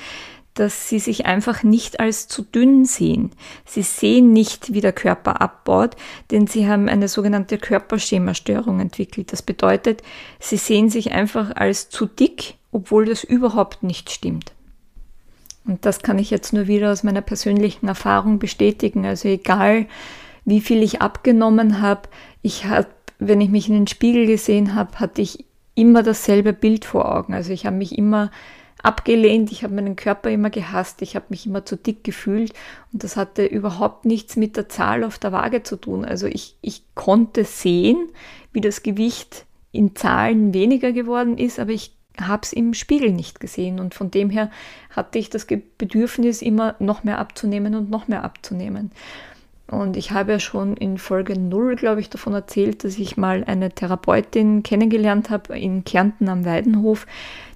dass 0.56 0.88
sie 0.88 0.98
sich 0.98 1.26
einfach 1.26 1.62
nicht 1.62 2.00
als 2.00 2.28
zu 2.28 2.42
dünn 2.42 2.84
sehen. 2.84 3.30
Sie 3.64 3.82
sehen 3.82 4.32
nicht, 4.32 4.72
wie 4.72 4.80
der 4.80 4.92
Körper 4.92 5.40
abbaut, 5.40 5.96
denn 6.30 6.46
sie 6.46 6.66
haben 6.66 6.88
eine 6.88 7.08
sogenannte 7.08 7.58
Körperschemastörung 7.58 8.80
entwickelt. 8.80 9.32
Das 9.32 9.42
bedeutet, 9.42 10.02
sie 10.40 10.56
sehen 10.56 10.88
sich 10.88 11.12
einfach 11.12 11.54
als 11.54 11.90
zu 11.90 12.06
dick, 12.06 12.54
obwohl 12.76 13.06
das 13.06 13.24
überhaupt 13.24 13.82
nicht 13.82 14.10
stimmt. 14.10 14.52
Und 15.64 15.86
das 15.86 16.00
kann 16.00 16.18
ich 16.18 16.28
jetzt 16.28 16.52
nur 16.52 16.66
wieder 16.66 16.92
aus 16.92 17.04
meiner 17.04 17.22
persönlichen 17.22 17.88
Erfahrung 17.88 18.38
bestätigen. 18.38 19.06
Also 19.06 19.28
egal, 19.28 19.86
wie 20.44 20.60
viel 20.60 20.82
ich 20.82 21.00
abgenommen 21.00 21.80
habe, 21.80 22.02
ich 22.42 22.66
habe, 22.66 22.88
wenn 23.18 23.40
ich 23.40 23.48
mich 23.48 23.70
in 23.70 23.74
den 23.76 23.86
Spiegel 23.86 24.26
gesehen 24.26 24.74
habe, 24.74 25.00
hatte 25.00 25.22
ich 25.22 25.46
immer 25.74 26.02
dasselbe 26.02 26.52
Bild 26.52 26.84
vor 26.84 27.10
Augen. 27.10 27.32
Also 27.32 27.50
ich 27.50 27.64
habe 27.64 27.76
mich 27.76 27.96
immer 27.96 28.30
abgelehnt, 28.82 29.50
ich 29.52 29.64
habe 29.64 29.74
meinen 29.74 29.96
Körper 29.96 30.30
immer 30.30 30.50
gehasst, 30.50 31.00
ich 31.00 31.16
habe 31.16 31.24
mich 31.30 31.46
immer 31.46 31.64
zu 31.64 31.76
dick 31.76 32.04
gefühlt 32.04 32.52
und 32.92 33.02
das 33.02 33.16
hatte 33.16 33.46
überhaupt 33.46 34.04
nichts 34.04 34.36
mit 34.36 34.58
der 34.58 34.68
Zahl 34.68 35.02
auf 35.02 35.18
der 35.18 35.32
Waage 35.32 35.62
zu 35.62 35.76
tun. 35.76 36.04
Also 36.04 36.26
ich, 36.26 36.58
ich 36.60 36.82
konnte 36.94 37.44
sehen, 37.44 38.10
wie 38.52 38.60
das 38.60 38.82
Gewicht 38.82 39.46
in 39.72 39.96
Zahlen 39.96 40.52
weniger 40.52 40.92
geworden 40.92 41.38
ist, 41.38 41.58
aber 41.58 41.72
ich 41.72 41.95
habe 42.20 42.42
es 42.42 42.52
im 42.52 42.74
Spiegel 42.74 43.12
nicht 43.12 43.40
gesehen 43.40 43.80
und 43.80 43.94
von 43.94 44.10
dem 44.10 44.30
her 44.30 44.50
hatte 44.90 45.18
ich 45.18 45.30
das 45.30 45.46
Bedürfnis, 45.78 46.42
immer 46.42 46.74
noch 46.78 47.04
mehr 47.04 47.18
abzunehmen 47.18 47.74
und 47.74 47.90
noch 47.90 48.08
mehr 48.08 48.24
abzunehmen. 48.24 48.90
Und 49.68 49.96
ich 49.96 50.12
habe 50.12 50.32
ja 50.32 50.38
schon 50.38 50.76
in 50.76 50.96
Folge 50.96 51.36
0, 51.38 51.74
glaube 51.74 52.00
ich, 52.00 52.08
davon 52.08 52.34
erzählt, 52.34 52.84
dass 52.84 52.98
ich 52.98 53.16
mal 53.16 53.42
eine 53.44 53.70
Therapeutin 53.70 54.62
kennengelernt 54.62 55.28
habe 55.28 55.58
in 55.58 55.84
Kärnten 55.84 56.28
am 56.28 56.44
Weidenhof, 56.44 57.06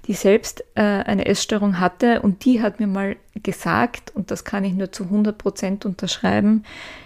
die 0.07 0.13
selbst 0.13 0.65
äh, 0.75 0.81
eine 0.81 1.25
Essstörung 1.25 1.79
hatte 1.79 2.21
und 2.21 2.43
die 2.43 2.61
hat 2.61 2.81
mir 2.81 2.87
mal 2.87 3.15
gesagt, 3.43 4.13
und 4.13 4.29
das 4.29 4.43
kann 4.43 4.65
ich 4.65 4.73
nur 4.73 4.91
zu 4.91 5.05
100 5.05 5.37
Prozent 5.37 5.85
unterschreiben, 5.85 6.63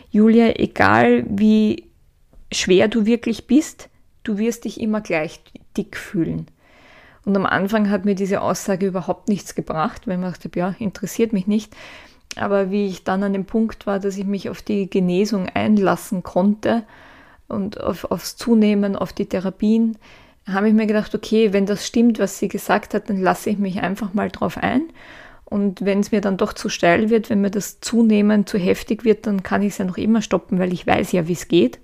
Julia, 0.09 0.57
egal 0.59 1.25
wie 1.29 1.85
schwer 2.51 2.87
du 2.87 3.05
wirklich 3.05 3.47
bist, 3.47 3.89
du 4.23 4.37
wirst 4.37 4.65
dich 4.65 4.79
immer 4.79 5.01
gleich 5.01 5.39
dick 5.77 5.97
fühlen. 5.97 6.47
Und 7.25 7.35
am 7.35 7.45
Anfang 7.45 7.89
hat 7.89 8.05
mir 8.05 8.15
diese 8.15 8.41
Aussage 8.41 8.85
überhaupt 8.85 9.29
nichts 9.29 9.55
gebracht, 9.55 10.07
weil 10.07 10.19
ich 10.19 10.25
dachte, 10.25 10.51
ja, 10.55 10.75
interessiert 10.77 11.33
mich 11.33 11.47
nicht. 11.47 11.75
Aber 12.35 12.69
wie 12.69 12.87
ich 12.87 13.03
dann 13.03 13.23
an 13.23 13.33
dem 13.33 13.45
Punkt 13.45 13.87
war, 13.87 13.99
dass 13.99 14.17
ich 14.17 14.25
mich 14.25 14.49
auf 14.49 14.61
die 14.61 14.89
Genesung 14.89 15.47
einlassen 15.49 16.21
konnte 16.21 16.83
und 17.47 17.81
auf, 17.81 18.05
aufs 18.11 18.35
Zunehmen, 18.35 18.95
auf 18.95 19.13
die 19.13 19.25
Therapien, 19.25 19.97
habe 20.47 20.67
ich 20.67 20.75
mir 20.75 20.85
gedacht, 20.85 21.15
okay, 21.15 21.53
wenn 21.53 21.65
das 21.65 21.87
stimmt, 21.87 22.19
was 22.19 22.37
sie 22.37 22.47
gesagt 22.47 22.93
hat, 22.93 23.09
dann 23.09 23.19
lasse 23.19 23.49
ich 23.49 23.57
mich 23.57 23.81
einfach 23.81 24.13
mal 24.13 24.29
drauf 24.29 24.57
ein. 24.57 24.83
Und 25.45 25.85
wenn 25.85 25.99
es 25.99 26.11
mir 26.11 26.21
dann 26.21 26.37
doch 26.37 26.53
zu 26.53 26.69
steil 26.69 27.09
wird, 27.09 27.29
wenn 27.29 27.41
mir 27.41 27.51
das 27.51 27.79
Zunehmen 27.79 28.45
zu 28.45 28.57
heftig 28.57 29.03
wird, 29.05 29.25
dann 29.25 29.41
kann 29.43 29.61
ich 29.61 29.69
es 29.69 29.77
ja 29.77 29.85
noch 29.85 29.97
immer 29.97 30.21
stoppen, 30.21 30.59
weil 30.59 30.73
ich 30.73 30.85
weiß 30.85 31.11
ja, 31.13 31.27
wie 31.27 31.33
es 31.33 31.47
geht. 31.47 31.79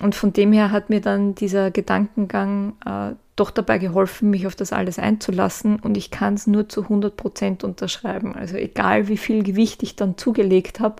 Und 0.00 0.14
von 0.14 0.32
dem 0.32 0.52
her 0.52 0.70
hat 0.70 0.90
mir 0.90 1.00
dann 1.00 1.34
dieser 1.34 1.70
Gedankengang 1.70 2.74
äh, 2.84 3.14
doch 3.36 3.50
dabei 3.50 3.78
geholfen, 3.78 4.30
mich 4.30 4.46
auf 4.46 4.54
das 4.54 4.72
alles 4.72 4.98
einzulassen. 4.98 5.78
Und 5.80 5.96
ich 5.96 6.10
kann 6.10 6.34
es 6.34 6.46
nur 6.46 6.68
zu 6.68 6.82
100 6.82 7.16
Prozent 7.16 7.64
unterschreiben. 7.64 8.34
Also 8.34 8.56
egal, 8.56 9.08
wie 9.08 9.16
viel 9.16 9.42
Gewicht 9.42 9.82
ich 9.82 9.96
dann 9.96 10.18
zugelegt 10.18 10.80
habe, 10.80 10.96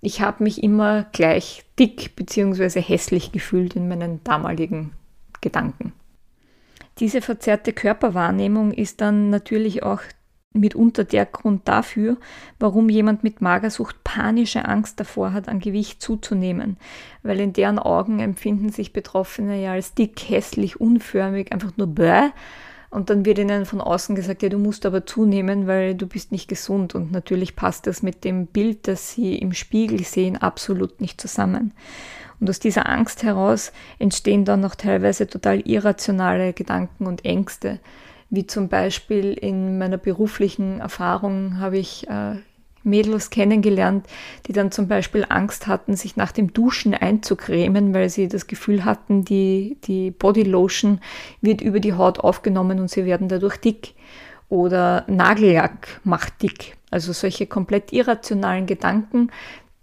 ich 0.00 0.20
habe 0.22 0.44
mich 0.44 0.62
immer 0.62 1.04
gleich 1.12 1.64
dick 1.78 2.16
bzw. 2.16 2.80
hässlich 2.80 3.32
gefühlt 3.32 3.76
in 3.76 3.88
meinen 3.88 4.22
damaligen 4.24 4.92
Gedanken. 5.40 5.92
Diese 6.98 7.22
verzerrte 7.22 7.72
Körperwahrnehmung 7.72 8.72
ist 8.72 9.00
dann 9.00 9.30
natürlich 9.30 9.82
auch 9.82 10.00
mitunter 10.52 11.04
der 11.04 11.26
Grund 11.26 11.68
dafür, 11.68 12.16
warum 12.58 12.88
jemand 12.88 13.22
mit 13.22 13.40
Magersucht 13.40 14.02
panische 14.02 14.64
Angst 14.64 14.98
davor 14.98 15.32
hat, 15.32 15.48
an 15.48 15.60
Gewicht 15.60 16.02
zuzunehmen, 16.02 16.76
weil 17.22 17.38
in 17.38 17.52
deren 17.52 17.78
Augen 17.78 18.18
empfinden 18.18 18.70
sich 18.70 18.92
Betroffene 18.92 19.62
ja 19.62 19.72
als 19.72 19.94
dick, 19.94 20.28
hässlich, 20.28 20.80
unförmig, 20.80 21.52
einfach 21.52 21.72
nur 21.76 21.86
bäh. 21.86 22.30
Und 22.90 23.08
dann 23.08 23.24
wird 23.24 23.38
ihnen 23.38 23.66
von 23.66 23.80
außen 23.80 24.16
gesagt, 24.16 24.42
ja, 24.42 24.48
du 24.48 24.58
musst 24.58 24.84
aber 24.84 25.06
zunehmen, 25.06 25.68
weil 25.68 25.94
du 25.94 26.08
bist 26.08 26.32
nicht 26.32 26.48
gesund. 26.48 26.96
Und 26.96 27.12
natürlich 27.12 27.54
passt 27.54 27.86
das 27.86 28.02
mit 28.02 28.24
dem 28.24 28.46
Bild, 28.46 28.88
das 28.88 29.12
sie 29.12 29.38
im 29.38 29.52
Spiegel 29.52 30.02
sehen, 30.02 30.36
absolut 30.36 31.00
nicht 31.00 31.20
zusammen. 31.20 31.72
Und 32.40 32.50
aus 32.50 32.58
dieser 32.58 32.88
Angst 32.88 33.22
heraus 33.22 33.70
entstehen 34.00 34.44
dann 34.44 34.58
noch 34.58 34.74
teilweise 34.74 35.28
total 35.28 35.60
irrationale 35.60 36.52
Gedanken 36.52 37.06
und 37.06 37.24
Ängste 37.24 37.78
wie 38.30 38.46
zum 38.46 38.68
Beispiel 38.68 39.32
in 39.32 39.78
meiner 39.78 39.98
beruflichen 39.98 40.80
Erfahrung 40.80 41.58
habe 41.58 41.78
ich 41.78 42.08
äh, 42.08 42.36
Mädels 42.82 43.30
kennengelernt, 43.30 44.06
die 44.46 44.52
dann 44.52 44.70
zum 44.70 44.88
Beispiel 44.88 45.26
Angst 45.28 45.66
hatten, 45.66 45.96
sich 45.96 46.16
nach 46.16 46.32
dem 46.32 46.52
Duschen 46.52 46.94
einzucremen, 46.94 47.92
weil 47.92 48.08
sie 48.08 48.28
das 48.28 48.46
Gefühl 48.46 48.84
hatten, 48.84 49.24
die, 49.24 49.76
die 49.84 50.10
Bodylotion 50.10 51.00
wird 51.40 51.60
über 51.60 51.80
die 51.80 51.94
Haut 51.94 52.20
aufgenommen 52.20 52.80
und 52.80 52.88
sie 52.88 53.04
werden 53.04 53.28
dadurch 53.28 53.58
dick. 53.58 53.94
Oder 54.48 55.04
Nagellack 55.06 56.00
macht 56.04 56.42
dick. 56.42 56.76
Also 56.90 57.12
solche 57.12 57.46
komplett 57.46 57.92
irrationalen 57.92 58.66
Gedanken, 58.66 59.30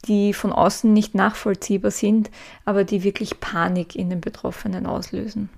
die 0.06 0.34
von 0.34 0.51
außen 0.51 0.92
nicht 0.92 1.16
nachvollziehbar 1.16 1.92
sind, 1.92 2.30
aber 2.66 2.84
die 2.84 3.04
wirklich 3.04 3.39
Panik 3.39 3.96
in 3.96 4.10
den 4.10 4.22
Betroffenen 4.22 4.86
auslösen. 4.86 5.50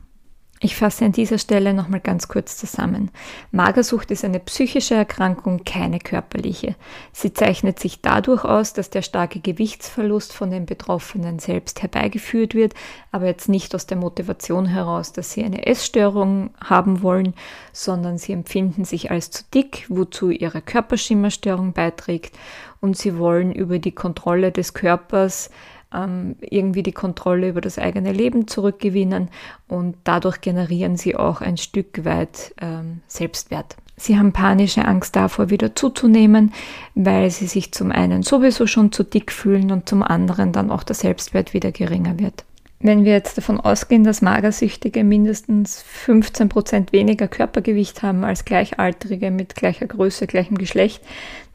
Ich 0.62 0.76
fasse 0.76 1.06
an 1.06 1.14
dieser 1.14 1.38
Stelle 1.38 1.74
nochmal 1.74 2.02
ganz 2.02 2.28
kurz 2.28 2.58
zusammen. 2.58 3.12
Magersucht 3.52 4.12
ist 4.12 4.26
eine 4.26 4.42
psychische 4.42 4.94
Erkrankung, 4.94 5.64
keine 5.64 6.00
körperliche. 6.00 6.76
Sie 7.14 7.32
zeichnet 7.32 7.80
sich 7.80 8.02
dadurch 8.02 8.44
aus, 8.44 8.74
dass 8.74 8.90
der 8.90 9.02
starke 9.02 9.40
Gewichtsverlust 9.40 10.34
von 10.34 10.52
den 10.52 10.66
Betroffenen 10.66 11.40
selbst 11.40 11.82
herbeigeführt 11.82 12.56
wird, 12.56 12.74
aber 13.14 13.28
jetzt 13.28 13.48
nicht 13.48 13.74
aus 13.74 13.88
der 13.88 13.96
Motivation 13.96 14.66
heraus, 14.66 15.14
dass 15.14 15.32
sie 15.32 15.46
eine 15.46 15.66
Essstörung 15.66 16.50
haben 16.62 17.04
wollen, 17.04 17.36
sondern 17.72 18.18
sie 18.18 18.34
empfinden 18.34 18.84
sich 18.84 19.12
als 19.12 19.32
zu 19.32 19.46
dick, 19.54 19.86
wozu 19.88 20.30
ihre 20.30 20.62
Körperschimmerstörung 20.62 21.72
beiträgt 21.72 22.38
und 22.82 22.98
sie 22.98 23.18
wollen 23.18 23.54
über 23.54 23.80
die 23.80 23.94
Kontrolle 23.94 24.52
des 24.52 24.74
Körpers 24.74 25.52
ähm, 25.94 26.36
irgendwie 26.42 26.84
die 26.84 26.92
Kontrolle 26.92 27.50
über 27.50 27.62
das 27.62 27.78
eigene 27.78 28.12
Leben 28.12 28.48
zurückgewinnen 28.48 29.30
und 29.68 29.96
dadurch 30.04 30.42
generieren 30.42 30.98
sie 30.98 31.16
auch 31.16 31.42
ein 31.42 31.58
Stück 31.58 32.06
weit 32.06 32.54
ähm, 32.62 33.02
Selbstwert. 33.08 33.76
Sie 34.00 34.18
haben 34.18 34.32
panische 34.32 34.86
Angst 34.86 35.16
davor, 35.18 35.50
wieder 35.50 35.76
zuzunehmen, 35.76 36.54
weil 36.96 37.30
sie 37.32 37.48
sich 37.48 37.74
zum 37.74 37.92
einen 37.92 38.24
sowieso 38.24 38.66
schon 38.66 38.94
zu 38.94 39.04
dick 39.04 39.32
fühlen 39.32 39.72
und 39.72 39.90
zum 39.90 40.04
anderen 40.04 40.54
dann 40.54 40.72
auch 40.72 40.84
der 40.84 40.96
Selbstwert 40.96 41.54
wieder 41.54 41.74
geringer 41.74 42.18
wird. 42.18 42.46
Wenn 42.82 43.04
wir 43.04 43.12
jetzt 43.12 43.38
davon 43.38 43.60
ausgehen, 43.60 44.06
dass 44.06 44.22
Magersüchtige 44.22 45.04
mindestens 45.04 45.82
15 45.82 46.48
Prozent 46.48 46.94
weniger 46.94 47.28
Körpergewicht 47.28 48.04
haben 48.04 48.24
als 48.24 48.46
Gleichaltrige 48.46 49.32
mit 49.32 49.54
gleicher 49.56 49.86
Größe, 49.86 50.28
gleichem 50.28 50.58
Geschlecht, 50.58 51.04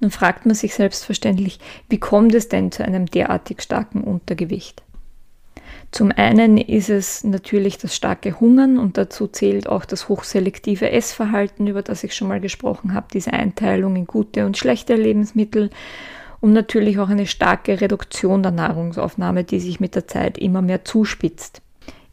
dann 0.01 0.11
fragt 0.11 0.45
man 0.45 0.55
sich 0.55 0.75
selbstverständlich, 0.75 1.61
wie 1.89 1.99
kommt 1.99 2.35
es 2.35 2.49
denn 2.49 2.73
zu 2.73 2.85
einem 2.85 3.07
derartig 3.07 3.63
starken 3.63 4.03
Untergewicht? 4.03 4.83
Zum 5.93 6.13
einen 6.15 6.59
ist 6.59 6.91
es 6.91 7.25
natürlich 7.25 7.79
das 7.79 7.97
starke 7.97 8.39
Hungern 8.41 8.79
und 8.79 8.99
dazu 8.99 9.27
zählt 9.27 9.67
auch 9.67 9.87
das 9.87 10.09
hochselektive 10.11 10.91
Essverhalten, 10.91 11.69
über 11.69 11.81
das 11.83 12.05
ich 12.05 12.15
schon 12.15 12.29
mal 12.29 12.41
gesprochen 12.41 12.93
habe, 12.93 13.07
diese 13.15 13.33
Einteilung 13.33 13.97
in 13.97 14.07
gute 14.07 14.45
und 14.45 14.59
schlechte 14.59 14.95
Lebensmittel 14.95 15.71
und 16.45 16.53
natürlich 16.53 16.99
auch 16.99 17.09
eine 17.09 17.27
starke 17.27 17.81
Reduktion 17.81 18.43
der 18.43 18.53
Nahrungsaufnahme, 18.53 19.45
die 19.45 19.61
sich 19.61 19.81
mit 19.81 19.95
der 19.95 20.07
Zeit 20.07 20.37
immer 20.37 20.61
mehr 20.61 20.85
zuspitzt. 20.85 21.63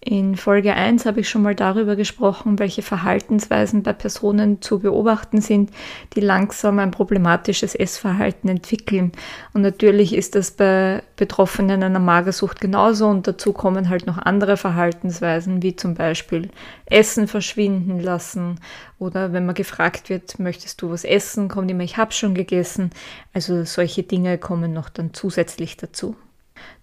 In 0.03 0.35
Folge 0.35 0.73
1 0.73 1.05
habe 1.05 1.19
ich 1.19 1.29
schon 1.29 1.43
mal 1.43 1.53
darüber 1.53 1.95
gesprochen, 1.95 2.57
welche 2.57 2.81
Verhaltensweisen 2.81 3.83
bei 3.83 3.93
Personen 3.93 4.59
zu 4.59 4.79
beobachten 4.79 5.41
sind, 5.41 5.69
die 6.15 6.21
langsam 6.21 6.79
ein 6.79 6.89
problematisches 6.89 7.75
Essverhalten 7.75 8.49
entwickeln. 8.49 9.11
Und 9.53 9.61
natürlich 9.61 10.15
ist 10.15 10.33
das 10.33 10.49
bei 10.49 11.03
Betroffenen 11.17 11.83
einer 11.83 11.99
Magersucht 11.99 12.59
genauso 12.59 13.09
und 13.09 13.27
dazu 13.27 13.53
kommen 13.53 13.89
halt 13.89 14.07
noch 14.07 14.17
andere 14.17 14.57
Verhaltensweisen, 14.57 15.61
wie 15.61 15.75
zum 15.75 15.93
Beispiel 15.93 16.49
Essen 16.87 17.27
verschwinden 17.27 17.99
lassen 17.99 18.59
oder 18.97 19.33
wenn 19.33 19.45
man 19.45 19.53
gefragt 19.53 20.09
wird, 20.09 20.39
möchtest 20.39 20.81
du 20.81 20.89
was 20.89 21.03
essen, 21.03 21.47
kommt 21.47 21.69
immer, 21.69 21.83
ich 21.83 21.97
habe 21.97 22.11
schon 22.11 22.33
gegessen. 22.33 22.89
Also 23.33 23.65
solche 23.65 24.01
Dinge 24.01 24.39
kommen 24.39 24.73
noch 24.73 24.89
dann 24.89 25.13
zusätzlich 25.13 25.77
dazu. 25.77 26.15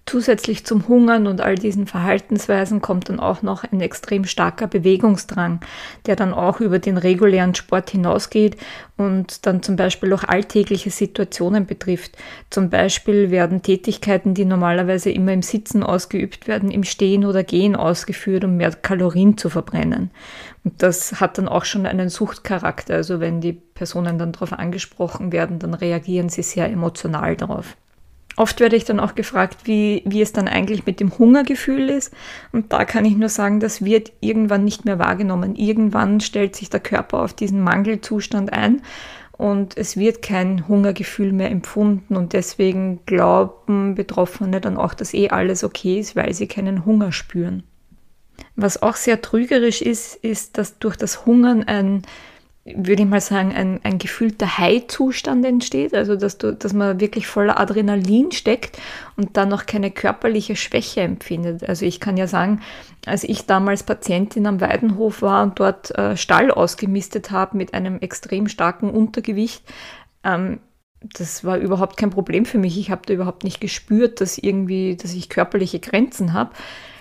Zusätzlich 0.09 0.65
zum 0.65 0.89
Hungern 0.89 1.27
und 1.27 1.43
all 1.43 1.57
diesen 1.57 1.87
Verhaltensweisen 1.87 2.81
kommt 2.81 3.11
dann 3.11 3.21
auch 3.21 3.43
noch 3.43 3.65
ein 3.71 3.83
extrem 3.83 4.25
starker 4.25 4.67
Bewegungsdrang, 4.67 5.61
der 6.07 6.17
dann 6.17 6.33
auch 6.33 6.61
über 6.61 6.79
den 6.79 6.97
regulären 6.97 7.55
Sport 7.55 7.91
hinausgeht 7.91 8.57
und 8.97 9.45
dann 9.45 9.63
zum 9.63 9.77
Beispiel 9.77 10.11
auch 10.15 10.25
alltägliche 10.25 10.89
Situationen 10.89 11.67
betrifft. 11.67 12.17
Zum 12.49 12.71
Beispiel 12.71 13.31
werden 13.31 13.61
Tätigkeiten, 13.61 14.33
die 14.33 14.47
normalerweise 14.47 15.11
immer 15.11 15.35
im 15.35 15.43
Sitzen 15.43 15.83
ausgeübt 15.83 16.49
werden, 16.49 16.71
im 16.71 16.85
Stehen 16.85 17.27
oder 17.27 17.45
Gehen 17.45 17.77
ausgeführt, 17.77 18.45
um 18.45 18.57
mehr 18.57 18.71
Kalorien 18.71 19.37
zu 19.37 19.51
verbrennen. 19.51 20.11
Und 20.65 20.83
das 20.83 21.21
hat 21.21 21.37
dann 21.37 21.49
auch 21.49 21.67
schon 21.67 21.85
einen 21.85 22.09
Suchtcharakter. 22.09 22.95
Also 22.95 23.21
wenn 23.21 23.43
die 23.43 23.53
Personen 23.53 24.19
dann 24.19 24.33
darauf 24.33 24.55
angesprochen 24.55 25.33
werden, 25.33 25.59
dann 25.59 25.75
reagieren 25.75 26.31
sie 26.31 26.43
sehr 26.43 26.71
emotional 26.71 27.37
darauf. 27.37 27.77
Oft 28.39 28.61
werde 28.61 28.77
ich 28.77 28.85
dann 28.85 29.01
auch 29.01 29.17
gefragt, 29.17 29.63
wie, 29.65 30.03
wie 30.07 30.23
es 30.23 30.33
dann 30.33 30.47
eigentlich 30.47 30.87
mit 30.87 31.01
dem 31.01 31.19
Hungergefühl 31.19 31.91
ist. 31.91 32.15
Und 32.53 32.73
da 32.73 32.85
kann 32.85 33.05
ich 33.05 33.17
nur 33.17 33.31
sagen, 33.31 33.59
das 33.59 33.85
wird 33.85 34.13
irgendwann 34.21 34.63
nicht 34.63 34.85
mehr 34.85 35.01
wahrgenommen. 35.01 35.57
Irgendwann 35.57 36.21
stellt 36.21 36.55
sich 36.55 36.71
der 36.71 36.79
Körper 36.79 37.25
auf 37.25 37.35
diesen 37.35 37.61
Mangelzustand 37.61 38.53
ein 38.53 38.83
und 39.33 39.77
es 39.77 39.97
wird 39.97 40.23
kein 40.23 40.69
Hungergefühl 40.69 41.33
mehr 41.33 41.51
empfunden. 41.51 42.15
Und 42.15 42.33
deswegen 42.33 43.01
glauben 43.07 43.97
Betroffene 43.97 44.61
dann 44.61 44.77
auch, 44.77 44.95
dass 44.95 45.15
eh 45.15 45.31
alles 45.31 45.65
okay 45.65 45.99
ist, 45.99 46.15
weil 46.15 46.33
sie 46.33 46.47
keinen 46.47 46.85
Hunger 46.85 47.11
spüren. 47.11 47.65
Was 48.55 48.81
auch 48.81 48.95
sehr 48.95 49.21
trügerisch 49.21 49.83
ist, 49.83 50.15
ist, 50.15 50.59
dass 50.59 50.79
durch 50.79 50.95
das 50.95 51.27
Hungern 51.27 51.65
ein 51.65 52.03
würde 52.77 53.03
ich 53.03 53.09
mal 53.09 53.21
sagen, 53.21 53.53
ein, 53.53 53.81
ein 53.83 53.99
gefühlter 53.99 54.59
High-Zustand 54.59 55.45
entsteht, 55.45 55.95
also 55.95 56.17
dass, 56.17 56.39
du, 56.39 56.55
dass 56.55 56.73
man 56.73 57.01
wirklich 57.01 57.27
voller 57.27 57.59
Adrenalin 57.59 58.33
steckt 58.33 58.79
und 59.17 59.37
dann 59.37 59.49
noch 59.49 59.67
keine 59.67 59.91
körperliche 59.91 60.57
Schwäche 60.57 61.01
empfindet. 61.01 61.69
Also 61.69 61.87
ich 61.87 62.01
kann 62.01 62.17
ja 62.17 62.27
sagen, 62.27 62.61
als 63.07 63.25
ich 63.25 63.47
damals 63.47 63.83
Patientin 63.83 64.47
am 64.47 64.61
Weidenhof 64.61 65.23
war 65.23 65.43
und 65.43 65.61
dort 65.61 65.97
äh, 65.97 66.17
Stall 66.17 66.51
ausgemistet 66.51 67.31
habe 67.31 67.57
mit 67.57 67.75
einem 67.75 67.99
extrem 68.01 68.49
starken 68.49 68.91
Untergewicht, 68.91 69.63
ähm, 70.25 70.61
das 71.01 71.45
war 71.45 71.59
überhaupt 71.59 71.97
kein 71.97 72.11
Problem 72.11 72.45
für 72.45 72.59
mich. 72.59 72.77
Ich 72.79 72.91
habe 72.91 73.03
da 73.07 73.15
überhaupt 73.15 73.45
nicht 73.45 73.61
gespürt, 73.61 74.21
dass 74.21 74.37
irgendwie, 74.37 74.97
dass 74.97 75.15
ich 75.15 75.29
körperliche 75.29 75.79
Grenzen 75.79 76.33
habe 76.33 76.51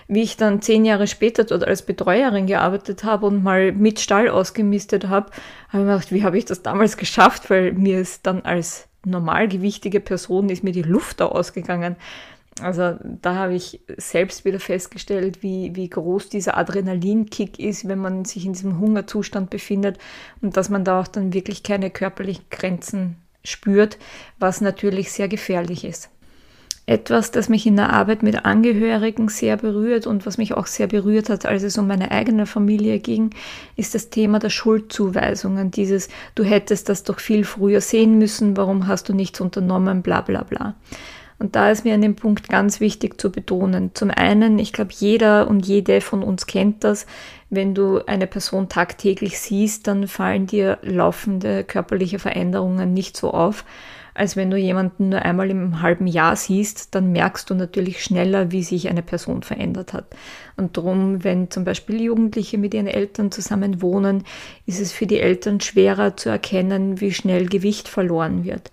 wie 0.08 0.24
ich 0.24 0.38
dann 0.38 0.62
zehn 0.62 0.86
Jahre 0.86 1.08
später 1.08 1.44
dort 1.44 1.66
als 1.66 1.82
Betreuerin 1.82 2.48
gearbeitet 2.48 3.04
habe 3.04 3.26
und 3.26 3.44
mal 3.44 3.72
mit 3.72 4.00
Stall 4.00 4.30
ausgemistet 4.30 5.08
habe, 5.08 5.32
habe 5.70 5.84
ich 5.84 5.88
mir 5.88 5.94
gedacht, 5.94 6.12
wie 6.12 6.24
habe 6.24 6.38
ich 6.38 6.46
das 6.46 6.62
damals 6.62 6.98
geschafft, 6.98 7.50
weil 7.50 7.74
mir 7.74 8.00
ist 8.00 8.26
dann 8.26 8.42
als 8.42 8.88
normalgewichtige 9.06 10.00
Person 10.00 10.50
ist 10.50 10.64
mir 10.64 10.72
die 10.72 10.82
Luft 10.82 11.20
da 11.20 11.28
ausgegangen. 11.28 11.96
Also 12.62 12.98
da 13.22 13.36
habe 13.36 13.54
ich 13.54 13.82
selbst 13.98 14.44
wieder 14.44 14.60
festgestellt, 14.60 15.44
wie, 15.44 15.76
wie 15.76 15.90
groß 15.90 16.30
dieser 16.30 16.58
Adrenalinkick 16.58 17.60
ist, 17.60 17.88
wenn 17.88 18.00
man 18.00 18.26
sich 18.26 18.46
in 18.46 18.54
diesem 18.54 18.80
Hungerzustand 18.80 19.50
befindet 19.50 20.00
und 20.42 20.58
dass 20.58 20.70
man 20.70 20.84
da 20.84 21.02
auch 21.02 21.08
dann 21.08 21.34
wirklich 21.34 21.64
keine 21.64 21.92
körperlichen 21.92 22.46
Grenzen 22.50 23.18
spürt, 23.44 23.98
was 24.40 24.62
natürlich 24.62 25.12
sehr 25.12 25.28
gefährlich 25.28 25.84
ist. 25.84 26.10
Etwas, 26.90 27.32
das 27.32 27.50
mich 27.50 27.68
in 27.68 27.76
der 27.76 27.92
Arbeit 27.92 28.24
mit 28.24 28.46
Angehörigen 28.46 29.28
sehr 29.28 29.58
berührt 29.58 30.08
und 30.08 30.26
was 30.26 30.38
mich 30.38 30.54
auch 30.54 30.68
sehr 30.68 30.88
berührt 30.88 31.30
hat, 31.30 31.46
als 31.46 31.64
es 31.64 31.78
um 31.78 31.86
meine 31.86 32.12
eigene 32.12 32.46
Familie 32.46 33.00
ging, 33.00 33.32
ist 33.76 33.94
das 33.94 34.10
Thema 34.10 34.40
der 34.40 34.50
Schuldzuweisungen. 34.50 35.70
Dieses, 35.70 36.08
du 36.36 36.46
hättest 36.46 36.88
das 36.88 37.04
doch 37.04 37.20
viel 37.20 37.44
früher 37.44 37.82
sehen 37.82 38.18
müssen, 38.18 38.56
warum 38.56 38.88
hast 38.88 39.10
du 39.10 39.14
nichts 39.14 39.42
unternommen, 39.42 40.02
bla 40.02 40.22
bla 40.22 40.44
bla. 40.44 40.76
Und 41.40 41.58
da 41.58 41.72
ist 41.72 41.84
mir 41.84 41.94
an 41.94 42.02
dem 42.02 42.16
Punkt 42.16 42.48
ganz 42.48 42.80
wichtig 42.80 43.20
zu 43.20 43.34
betonen. 43.34 43.92
Zum 43.94 44.10
einen, 44.10 44.58
ich 44.58 44.72
glaube, 44.72 44.92
jeder 44.98 45.50
und 45.50 45.68
jede 45.68 46.00
von 46.00 46.24
uns 46.24 46.48
kennt 46.48 46.86
das. 46.86 47.06
Wenn 47.50 47.76
du 47.76 48.00
eine 48.08 48.28
Person 48.28 48.70
tagtäglich 48.70 49.40
siehst, 49.40 49.88
dann 49.88 50.08
fallen 50.08 50.48
dir 50.48 50.78
laufende 50.84 51.66
körperliche 51.66 52.18
Veränderungen 52.18 52.94
nicht 52.94 53.18
so 53.18 53.32
auf 53.32 53.66
als 54.18 54.36
wenn 54.36 54.50
du 54.50 54.58
jemanden 54.58 55.10
nur 55.10 55.22
einmal 55.22 55.52
im 55.52 55.82
halben 55.82 56.08
Jahr 56.08 56.36
siehst, 56.36 56.96
dann 56.96 57.12
merkst 57.12 57.50
du 57.52 57.54
natürlich 57.54 58.04
schneller, 58.04 58.52
wie 58.52 58.64
sich 58.64 58.90
eine 58.90 59.04
Person 59.04 59.44
verändert 59.44 59.94
hat. 59.94 60.08
Und 60.56 60.76
darum, 60.76 61.24
wenn 61.24 61.52
zum 61.52 61.64
Beispiel 61.64 62.02
Jugendliche 62.02 62.58
mit 62.58 62.74
ihren 62.74 62.88
Eltern 62.88 63.32
zusammen 63.32 63.80
wohnen, 63.80 64.24
ist 64.66 64.82
es 64.82 64.92
für 64.92 65.06
die 65.06 65.20
Eltern 65.20 65.62
schwerer 65.62 66.18
zu 66.18 66.30
erkennen, 66.30 67.00
wie 67.00 67.14
schnell 67.14 67.46
Gewicht 67.46 67.88
verloren 67.88 68.44
wird. 68.44 68.72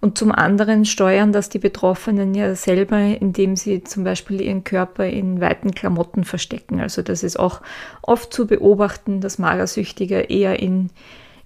Und 0.00 0.18
zum 0.18 0.32
anderen 0.32 0.84
steuern 0.84 1.32
das 1.32 1.50
die 1.50 1.60
Betroffenen 1.60 2.34
ja 2.34 2.56
selber, 2.56 2.98
indem 2.98 3.54
sie 3.54 3.84
zum 3.84 4.02
Beispiel 4.02 4.40
ihren 4.40 4.64
Körper 4.64 5.06
in 5.06 5.40
weiten 5.40 5.70
Klamotten 5.70 6.24
verstecken. 6.24 6.80
Also 6.80 7.02
das 7.02 7.22
ist 7.22 7.38
auch 7.38 7.60
oft 8.02 8.32
zu 8.32 8.48
beobachten, 8.48 9.20
dass 9.20 9.38
Magersüchtige 9.38 10.18
eher 10.18 10.58
in, 10.58 10.90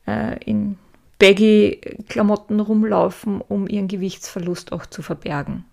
äh, 0.07 0.43
in 0.45 0.79
Baggy-Klamotten 1.19 2.61
rumlaufen, 2.61 3.41
um 3.41 3.69
ihren 3.69 3.89
Gewichtsverlust 3.89 4.73
auch 4.73 4.87
zu 4.87 5.03
verbergen. 5.03 5.65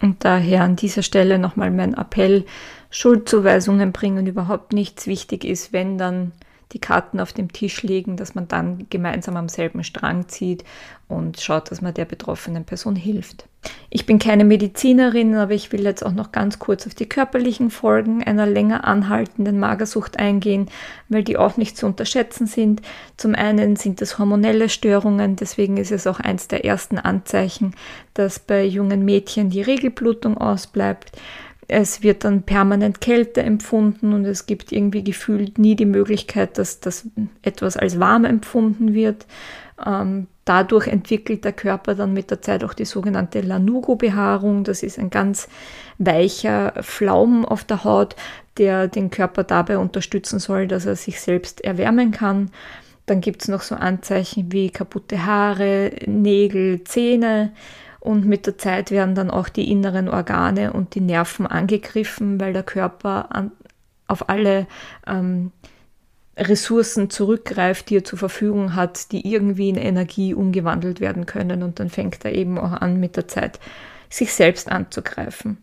Und 0.00 0.24
daher 0.24 0.62
an 0.62 0.76
dieser 0.76 1.02
Stelle 1.02 1.38
nochmal 1.38 1.70
mein 1.70 1.94
Appell, 1.94 2.44
Schuldzuweisungen 2.90 3.92
bringen 3.92 4.26
überhaupt 4.26 4.72
nichts. 4.72 5.06
Wichtig 5.06 5.44
ist, 5.44 5.72
wenn 5.72 5.98
dann 5.98 6.32
die 6.72 6.80
Karten 6.80 7.20
auf 7.20 7.32
dem 7.32 7.52
Tisch 7.52 7.82
legen, 7.82 8.16
dass 8.16 8.34
man 8.34 8.48
dann 8.48 8.86
gemeinsam 8.90 9.36
am 9.36 9.48
selben 9.48 9.84
Strang 9.84 10.28
zieht 10.28 10.64
und 11.08 11.40
schaut, 11.40 11.70
dass 11.70 11.80
man 11.80 11.94
der 11.94 12.04
betroffenen 12.04 12.64
Person 12.64 12.94
hilft. 12.94 13.48
Ich 13.90 14.04
bin 14.04 14.18
keine 14.18 14.44
Medizinerin, 14.44 15.34
aber 15.34 15.52
ich 15.52 15.72
will 15.72 15.82
jetzt 15.82 16.04
auch 16.04 16.12
noch 16.12 16.30
ganz 16.30 16.58
kurz 16.58 16.86
auf 16.86 16.94
die 16.94 17.08
körperlichen 17.08 17.70
Folgen 17.70 18.22
einer 18.22 18.46
länger 18.46 18.84
anhaltenden 18.84 19.58
Magersucht 19.58 20.18
eingehen, 20.18 20.66
weil 21.08 21.24
die 21.24 21.38
auch 21.38 21.56
nicht 21.56 21.76
zu 21.76 21.86
unterschätzen 21.86 22.46
sind. 22.46 22.82
Zum 23.16 23.34
einen 23.34 23.76
sind 23.76 24.02
es 24.02 24.18
hormonelle 24.18 24.68
Störungen, 24.68 25.36
deswegen 25.36 25.78
ist 25.78 25.90
es 25.90 26.06
auch 26.06 26.20
eins 26.20 26.48
der 26.48 26.66
ersten 26.66 26.98
Anzeichen, 26.98 27.74
dass 28.12 28.38
bei 28.38 28.64
jungen 28.64 29.04
Mädchen 29.04 29.48
die 29.48 29.62
Regelblutung 29.62 30.36
ausbleibt. 30.36 31.12
Es 31.70 32.02
wird 32.02 32.24
dann 32.24 32.42
permanent 32.42 33.02
Kälte 33.02 33.42
empfunden 33.42 34.14
und 34.14 34.24
es 34.24 34.46
gibt 34.46 34.72
irgendwie 34.72 35.04
gefühlt 35.04 35.58
nie 35.58 35.76
die 35.76 35.84
Möglichkeit, 35.84 36.56
dass 36.56 36.80
das 36.80 37.06
etwas 37.42 37.76
als 37.76 38.00
warm 38.00 38.24
empfunden 38.24 38.94
wird. 38.94 39.26
Ähm, 39.84 40.28
dadurch 40.46 40.86
entwickelt 40.86 41.44
der 41.44 41.52
Körper 41.52 41.94
dann 41.94 42.14
mit 42.14 42.30
der 42.30 42.40
Zeit 42.40 42.64
auch 42.64 42.72
die 42.72 42.86
sogenannte 42.86 43.42
Lanugo-Behaarung. 43.42 44.64
Das 44.64 44.82
ist 44.82 44.98
ein 44.98 45.10
ganz 45.10 45.46
weicher 45.98 46.72
Flaum 46.80 47.44
auf 47.44 47.64
der 47.64 47.84
Haut, 47.84 48.16
der 48.56 48.88
den 48.88 49.10
Körper 49.10 49.44
dabei 49.44 49.76
unterstützen 49.76 50.38
soll, 50.38 50.66
dass 50.68 50.86
er 50.86 50.96
sich 50.96 51.20
selbst 51.20 51.62
erwärmen 51.62 52.12
kann. 52.12 52.50
Dann 53.04 53.20
gibt 53.20 53.42
es 53.42 53.48
noch 53.48 53.60
so 53.60 53.74
Anzeichen 53.74 54.52
wie 54.52 54.70
kaputte 54.70 55.26
Haare, 55.26 55.92
Nägel, 56.06 56.82
Zähne. 56.84 57.52
Und 58.00 58.26
mit 58.26 58.46
der 58.46 58.58
Zeit 58.58 58.90
werden 58.90 59.14
dann 59.14 59.30
auch 59.30 59.48
die 59.48 59.70
inneren 59.70 60.08
Organe 60.08 60.72
und 60.72 60.94
die 60.94 61.00
Nerven 61.00 61.46
angegriffen, 61.46 62.40
weil 62.40 62.52
der 62.52 62.62
Körper 62.62 63.34
an, 63.34 63.50
auf 64.06 64.28
alle 64.28 64.66
ähm, 65.06 65.52
Ressourcen 66.36 67.10
zurückgreift, 67.10 67.90
die 67.90 67.96
er 67.96 68.04
zur 68.04 68.18
Verfügung 68.18 68.74
hat, 68.74 69.10
die 69.12 69.32
irgendwie 69.32 69.68
in 69.68 69.76
Energie 69.76 70.34
umgewandelt 70.34 71.00
werden 71.00 71.26
können. 71.26 71.62
Und 71.62 71.80
dann 71.80 71.90
fängt 71.90 72.24
er 72.24 72.32
eben 72.32 72.58
auch 72.58 72.72
an, 72.72 73.00
mit 73.00 73.16
der 73.16 73.26
Zeit 73.26 73.58
sich 74.08 74.32
selbst 74.32 74.70
anzugreifen. 74.70 75.58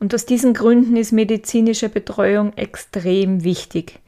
Und 0.00 0.14
aus 0.14 0.26
diesen 0.26 0.54
Gründen 0.54 0.96
ist 0.96 1.12
medizinische 1.12 1.88
Betreuung 1.88 2.52
extrem 2.56 3.44
wichtig. 3.44 4.00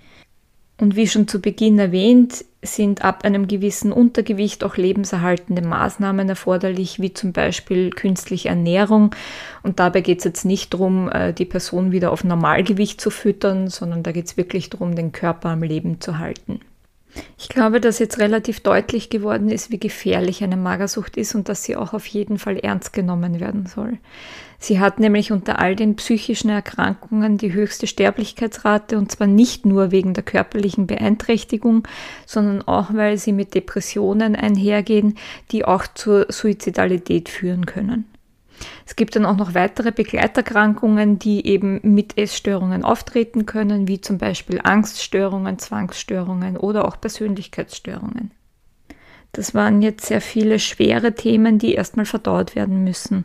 Und 0.80 0.96
wie 0.96 1.06
schon 1.06 1.28
zu 1.28 1.42
Beginn 1.42 1.78
erwähnt, 1.78 2.42
sind 2.62 3.04
ab 3.04 3.26
einem 3.26 3.46
gewissen 3.46 3.92
Untergewicht 3.92 4.64
auch 4.64 4.78
lebenserhaltende 4.78 5.60
Maßnahmen 5.60 6.26
erforderlich, 6.26 6.98
wie 7.00 7.12
zum 7.12 7.32
Beispiel 7.32 7.90
künstliche 7.90 8.48
Ernährung. 8.48 9.14
Und 9.62 9.78
dabei 9.78 10.00
geht 10.00 10.20
es 10.20 10.24
jetzt 10.24 10.44
nicht 10.46 10.72
darum, 10.72 11.10
äh, 11.10 11.34
die 11.34 11.44
Person 11.44 11.92
wieder 11.92 12.10
auf 12.10 12.24
Normalgewicht 12.24 12.98
zu 12.98 13.10
füttern, 13.10 13.68
sondern 13.68 14.02
da 14.02 14.12
geht 14.12 14.24
es 14.24 14.38
wirklich 14.38 14.70
darum, 14.70 14.94
den 14.94 15.12
Körper 15.12 15.50
am 15.50 15.62
Leben 15.62 16.00
zu 16.00 16.18
halten. 16.18 16.60
Ich 17.38 17.48
glaube, 17.48 17.80
dass 17.80 17.98
jetzt 17.98 18.18
relativ 18.18 18.60
deutlich 18.60 19.10
geworden 19.10 19.50
ist, 19.50 19.70
wie 19.70 19.78
gefährlich 19.78 20.44
eine 20.44 20.56
Magersucht 20.56 21.16
ist 21.16 21.34
und 21.34 21.48
dass 21.48 21.64
sie 21.64 21.76
auch 21.76 21.92
auf 21.92 22.06
jeden 22.06 22.38
Fall 22.38 22.58
ernst 22.58 22.92
genommen 22.92 23.40
werden 23.40 23.66
soll. 23.66 23.98
Sie 24.58 24.78
hat 24.78 25.00
nämlich 25.00 25.32
unter 25.32 25.58
all 25.58 25.74
den 25.74 25.96
psychischen 25.96 26.50
Erkrankungen 26.50 27.38
die 27.38 27.54
höchste 27.54 27.86
Sterblichkeitsrate 27.86 28.98
und 28.98 29.10
zwar 29.10 29.26
nicht 29.26 29.64
nur 29.64 29.90
wegen 29.90 30.12
der 30.12 30.22
körperlichen 30.22 30.86
Beeinträchtigung, 30.86 31.88
sondern 32.26 32.60
auch 32.62 32.92
weil 32.92 33.16
sie 33.16 33.32
mit 33.32 33.54
Depressionen 33.54 34.36
einhergehen, 34.36 35.16
die 35.50 35.64
auch 35.64 35.86
zur 35.86 36.26
Suizidalität 36.28 37.30
führen 37.30 37.64
können. 37.64 38.04
Es 38.86 38.96
gibt 38.96 39.16
dann 39.16 39.26
auch 39.26 39.36
noch 39.36 39.54
weitere 39.54 39.92
Begleiterkrankungen, 39.92 41.18
die 41.18 41.46
eben 41.46 41.80
mit 41.82 42.18
Essstörungen 42.18 42.84
auftreten 42.84 43.46
können, 43.46 43.88
wie 43.88 44.00
zum 44.00 44.18
Beispiel 44.18 44.60
Angststörungen, 44.62 45.58
Zwangsstörungen 45.58 46.56
oder 46.56 46.86
auch 46.86 47.00
Persönlichkeitsstörungen. 47.00 48.32
Das 49.32 49.54
waren 49.54 49.80
jetzt 49.80 50.06
sehr 50.06 50.20
viele 50.20 50.58
schwere 50.58 51.14
Themen, 51.14 51.58
die 51.58 51.74
erstmal 51.74 52.04
verdaut 52.06 52.56
werden 52.56 52.82
müssen. 52.82 53.24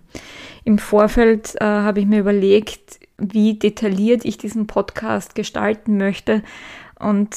Im 0.63 0.77
Vorfeld 0.77 1.55
äh, 1.55 1.65
habe 1.65 1.99
ich 1.99 2.05
mir 2.05 2.19
überlegt, 2.19 2.99
wie 3.17 3.57
detailliert 3.57 4.23
ich 4.23 4.37
diesen 4.37 4.67
Podcast 4.67 5.35
gestalten 5.35 5.97
möchte. 5.97 6.43
Und 6.99 7.35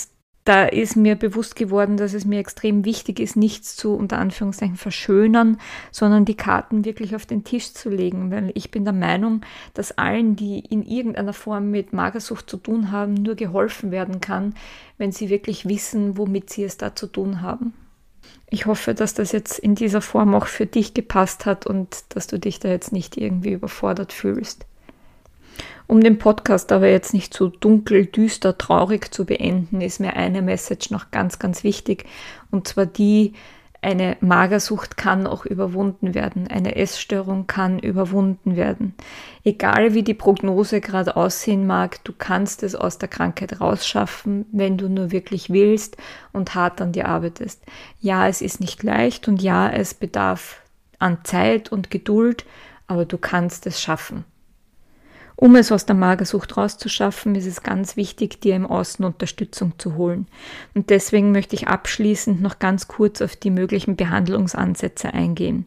da 0.49 0.65
ist 0.65 0.97
mir 0.97 1.15
bewusst 1.15 1.57
geworden, 1.57 1.99
dass 1.99 2.15
es 2.15 2.25
mir 2.25 2.39
extrem 2.39 2.87
wichtig 2.87 3.21
ist, 3.21 3.37
nichts 3.37 3.77
zu 3.77 3.95
unter 3.95 4.17
Anführungszeichen 4.17 4.77
verschönern, 4.77 5.59
sondern 5.93 6.25
die 6.25 6.39
Karten 6.39 6.87
wirklich 6.87 7.15
auf 7.15 7.27
den 7.27 7.45
Tisch 7.45 7.75
zu 7.75 7.91
legen, 7.91 8.31
weil 8.31 8.51
ich 8.55 8.71
bin 8.71 8.85
der 8.85 8.95
Meinung, 8.95 9.43
dass 9.75 9.99
allen, 9.99 10.37
die 10.37 10.61
in 10.61 10.83
irgendeiner 10.83 11.35
Form 11.35 11.71
mit 11.71 11.93
Magersucht 11.93 12.49
zu 12.49 12.57
tun 12.57 12.91
haben, 12.91 13.13
nur 13.13 13.35
geholfen 13.35 13.91
werden 13.91 14.23
kann, 14.23 14.55
wenn 14.97 15.13
sie 15.13 15.29
wirklich 15.29 15.69
wissen, 15.69 16.17
womit 16.17 16.49
sie 16.49 16.65
es 16.65 16.79
da 16.79 16.97
zu 16.97 17.09
tun 17.09 17.43
haben. 17.43 17.75
Ich 18.49 18.65
hoffe, 18.65 18.95
dass 18.95 19.13
das 19.13 19.33
jetzt 19.33 19.59
in 19.59 19.75
dieser 19.75 20.01
Form 20.01 20.35
auch 20.35 20.47
für 20.47 20.65
dich 20.65 20.95
gepasst 20.95 21.45
hat 21.45 21.67
und 21.67 22.05
dass 22.09 22.27
du 22.27 22.39
dich 22.39 22.59
da 22.59 22.69
jetzt 22.71 22.91
nicht 22.91 23.19
irgendwie 23.19 23.53
überfordert 23.53 24.15
fühlst. 24.15 24.65
Um 25.89 26.03
den 26.03 26.19
Podcast 26.19 26.71
aber 26.71 26.87
jetzt 26.87 27.15
nicht 27.15 27.33
so 27.33 27.49
dunkel, 27.49 28.05
düster, 28.05 28.59
traurig 28.59 29.11
zu 29.13 29.25
beenden, 29.25 29.81
ist 29.81 30.01
mir 30.01 30.17
eine 30.17 30.43
Message 30.43 30.91
noch 30.91 31.11
ganz, 31.11 31.39
ganz 31.39 31.65
wichtig. 31.65 32.05
Und 32.51 32.69
zwar 32.69 32.85
die, 32.85 33.33
eine 33.81 34.19
Magersucht 34.21 34.99
kann 34.99 35.27
auch 35.27 35.47
überwunden 35.47 36.13
werden. 36.13 36.47
Eine 36.47 36.77
Essstörung 36.77 37.47
kann 37.47 37.79
überwunden 37.79 38.55
werden. 38.55 38.93
Egal 39.45 39.95
wie 39.95 40.03
die 40.03 40.13
Prognose 40.13 40.83
gerade 40.83 41.17
aussehen 41.17 41.67
mag, 41.67 42.05
du 42.05 42.13
kannst 42.13 42.63
es 42.65 42.75
aus 42.75 42.99
der 42.99 43.09
Krankheit 43.09 43.59
rausschaffen, 43.59 44.45
wenn 44.53 44.77
du 44.77 44.91
nur 44.91 45.11
wirklich 45.11 45.49
willst 45.49 45.97
und 46.35 46.55
hart 46.55 46.83
an 46.83 46.93
dir 46.93 47.09
arbeitest. 47.09 47.63
Ja, 47.99 48.29
es 48.29 48.43
ist 48.43 48.61
nicht 48.61 48.83
leicht 48.83 49.27
und 49.27 49.41
ja, 49.41 49.71
es 49.71 49.95
bedarf 49.95 50.61
an 50.99 51.21
Zeit 51.25 51.73
und 51.73 51.91
Geduld, 51.91 52.45
aber 52.89 53.07
du 53.07 53.17
kannst 53.17 53.67
es 53.67 53.81
schaffen. 53.81 54.27
Um 55.41 55.55
es 55.55 55.71
aus 55.71 55.87
der 55.87 55.95
Magersucht 55.95 56.57
rauszuschaffen, 56.57 57.37
ist 57.37 57.47
es 57.47 57.63
ganz 57.63 57.97
wichtig, 57.97 58.41
dir 58.41 58.57
im 58.57 58.67
Außen 58.67 59.05
Unterstützung 59.05 59.75
zu 59.79 59.95
holen. 59.95 60.27
Und 60.75 60.91
deswegen 60.91 61.31
möchte 61.31 61.55
ich 61.55 61.69
abschließend 61.69 62.43
noch 62.43 62.59
ganz 62.59 62.89
kurz 62.89 63.23
auf 63.23 63.37
die 63.37 63.53
möglichen 63.53 63.95
Behandlungsansätze 63.95 65.15
eingehen. 65.15 65.65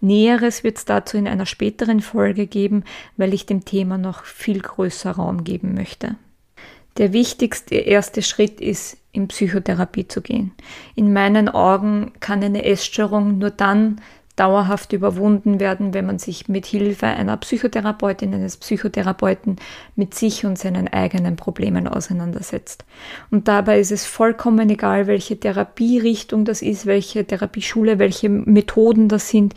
Näheres 0.00 0.64
wird 0.64 0.78
es 0.78 0.86
dazu 0.86 1.16
in 1.18 1.28
einer 1.28 1.46
späteren 1.46 2.00
Folge 2.00 2.48
geben, 2.48 2.82
weil 3.16 3.32
ich 3.32 3.46
dem 3.46 3.64
Thema 3.64 3.96
noch 3.96 4.24
viel 4.24 4.60
größer 4.60 5.12
Raum 5.12 5.44
geben 5.44 5.74
möchte. 5.74 6.16
Der 6.96 7.12
wichtigste 7.12 7.76
erste 7.76 8.22
Schritt 8.22 8.60
ist, 8.60 8.96
in 9.12 9.28
Psychotherapie 9.28 10.08
zu 10.08 10.20
gehen. 10.20 10.50
In 10.96 11.12
meinen 11.12 11.48
Augen 11.48 12.12
kann 12.18 12.42
eine 12.42 12.64
Essstörung 12.64 13.38
nur 13.38 13.50
dann 13.50 14.00
dauerhaft 14.36 14.94
überwunden 14.94 15.60
werden, 15.60 15.92
wenn 15.92 16.06
man 16.06 16.18
sich 16.18 16.48
mit 16.48 16.64
Hilfe 16.64 17.06
einer 17.06 17.36
Psychotherapeutin, 17.36 18.32
eines 18.34 18.56
Psychotherapeuten 18.56 19.56
mit 19.94 20.14
sich 20.14 20.46
und 20.46 20.58
seinen 20.58 20.88
eigenen 20.88 21.36
Problemen 21.36 21.86
auseinandersetzt. 21.86 22.84
Und 23.30 23.46
dabei 23.48 23.78
ist 23.78 23.92
es 23.92 24.06
vollkommen 24.06 24.70
egal, 24.70 25.06
welche 25.06 25.38
Therapierichtung 25.38 26.46
das 26.46 26.62
ist, 26.62 26.86
welche 26.86 27.26
Therapieschule, 27.26 27.98
welche 27.98 28.30
Methoden 28.30 29.08
das 29.08 29.28
sind. 29.28 29.54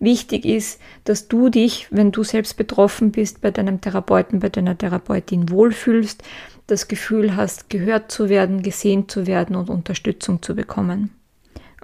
Wichtig 0.00 0.44
ist, 0.44 0.80
dass 1.04 1.28
du 1.28 1.48
dich, 1.48 1.86
wenn 1.90 2.10
du 2.10 2.24
selbst 2.24 2.56
betroffen 2.56 3.12
bist, 3.12 3.40
bei 3.40 3.52
deinem 3.52 3.80
Therapeuten, 3.80 4.40
bei 4.40 4.48
deiner 4.48 4.76
Therapeutin 4.76 5.50
wohlfühlst, 5.50 6.22
das 6.66 6.88
Gefühl 6.88 7.36
hast, 7.36 7.70
gehört 7.70 8.10
zu 8.10 8.28
werden, 8.28 8.62
gesehen 8.62 9.08
zu 9.08 9.28
werden 9.28 9.54
und 9.54 9.70
Unterstützung 9.70 10.42
zu 10.42 10.56
bekommen. 10.56 11.15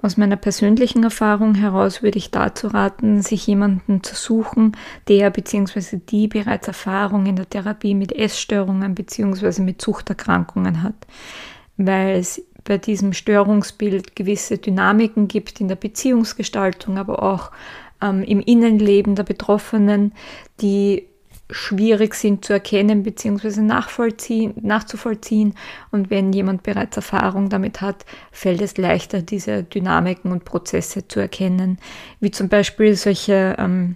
Aus 0.03 0.17
meiner 0.17 0.35
persönlichen 0.35 1.05
Erfahrung 1.05 1.55
heraus 1.55 2.03
würde 2.03 2.17
ich 2.17 2.29
dazu 2.29 2.67
raten, 2.67 3.21
sich 3.21 3.47
jemanden 3.47 4.03
zu 4.03 4.15
suchen, 4.15 4.75
der 5.07 5.29
bzw. 5.29 6.01
die 6.09 6.27
bereits 6.27 6.67
Erfahrung 6.67 7.25
in 7.25 7.37
der 7.37 7.49
Therapie 7.49 7.95
mit 7.95 8.11
Essstörungen 8.11 8.95
bzw. 8.95 9.61
mit 9.61 9.81
Suchterkrankungen 9.81 10.83
hat, 10.83 11.07
weil 11.77 12.17
es 12.17 12.45
bei 12.65 12.77
diesem 12.77 13.13
Störungsbild 13.13 14.17
gewisse 14.17 14.57
Dynamiken 14.57 15.29
gibt 15.29 15.61
in 15.61 15.69
der 15.69 15.77
Beziehungsgestaltung, 15.77 16.97
aber 16.97 17.23
auch 17.23 17.51
ähm, 18.01 18.23
im 18.23 18.41
Innenleben 18.41 19.15
der 19.15 19.23
Betroffenen, 19.23 20.11
die 20.59 21.07
schwierig 21.53 22.15
sind 22.15 22.43
zu 22.43 22.53
erkennen 22.53 23.03
bzw. 23.03 23.61
nachzuvollziehen. 23.61 25.53
Und 25.91 26.09
wenn 26.09 26.33
jemand 26.33 26.63
bereits 26.63 26.97
Erfahrung 26.97 27.49
damit 27.49 27.81
hat, 27.81 28.05
fällt 28.31 28.61
es 28.61 28.77
leichter, 28.77 29.21
diese 29.21 29.63
Dynamiken 29.63 30.31
und 30.31 30.45
Prozesse 30.45 31.07
zu 31.07 31.19
erkennen, 31.19 31.77
wie 32.19 32.31
zum 32.31 32.49
Beispiel 32.49 32.95
solche 32.95 33.55
ähm, 33.57 33.95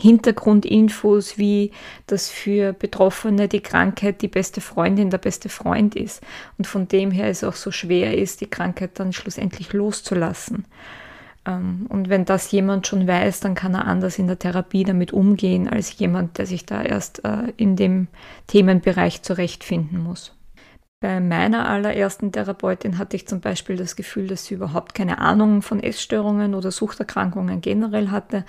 Hintergrundinfos, 0.00 1.38
wie 1.38 1.70
dass 2.06 2.28
für 2.28 2.72
Betroffene 2.72 3.48
die 3.48 3.60
Krankheit 3.60 4.22
die 4.22 4.28
beste 4.28 4.60
Freundin 4.60 5.10
der 5.10 5.18
beste 5.18 5.48
Freund 5.48 5.94
ist 5.94 6.22
und 6.58 6.66
von 6.66 6.88
dem 6.88 7.10
her 7.10 7.28
es 7.28 7.44
auch 7.44 7.54
so 7.54 7.70
schwer 7.70 8.16
ist, 8.16 8.40
die 8.40 8.50
Krankheit 8.50 8.98
dann 8.98 9.12
schlussendlich 9.12 9.72
loszulassen. 9.72 10.64
Ähm, 11.46 11.86
und 11.88 12.08
wenn 12.08 12.24
das 12.24 12.50
jemand 12.50 12.86
schon 12.86 13.06
weiß, 13.06 13.40
dann 13.40 13.54
kann 13.54 13.74
er 13.74 13.86
anders 13.86 14.18
in 14.18 14.26
der 14.26 14.38
Therapie 14.38 14.84
damit 14.84 15.12
umgehen 15.12 15.68
als 15.68 15.98
jemand, 15.98 16.38
der 16.38 16.46
sich 16.46 16.66
da 16.66 16.82
erst 16.82 17.24
äh, 17.24 17.52
in 17.56 17.76
dem 17.76 18.08
Themenbereich 18.46 19.22
zurechtfinden 19.22 20.02
muss. 20.02 20.36
Bei 21.00 21.18
meiner 21.18 21.68
allerersten 21.68 22.30
Therapeutin 22.30 22.96
hatte 22.96 23.16
ich 23.16 23.26
zum 23.26 23.40
Beispiel 23.40 23.76
das 23.76 23.96
Gefühl, 23.96 24.28
dass 24.28 24.44
sie 24.44 24.54
überhaupt 24.54 24.94
keine 24.94 25.18
Ahnung 25.18 25.60
von 25.62 25.82
Essstörungen 25.82 26.54
oder 26.54 26.70
Suchterkrankungen 26.70 27.60
generell 27.60 28.12
hatte 28.12 28.44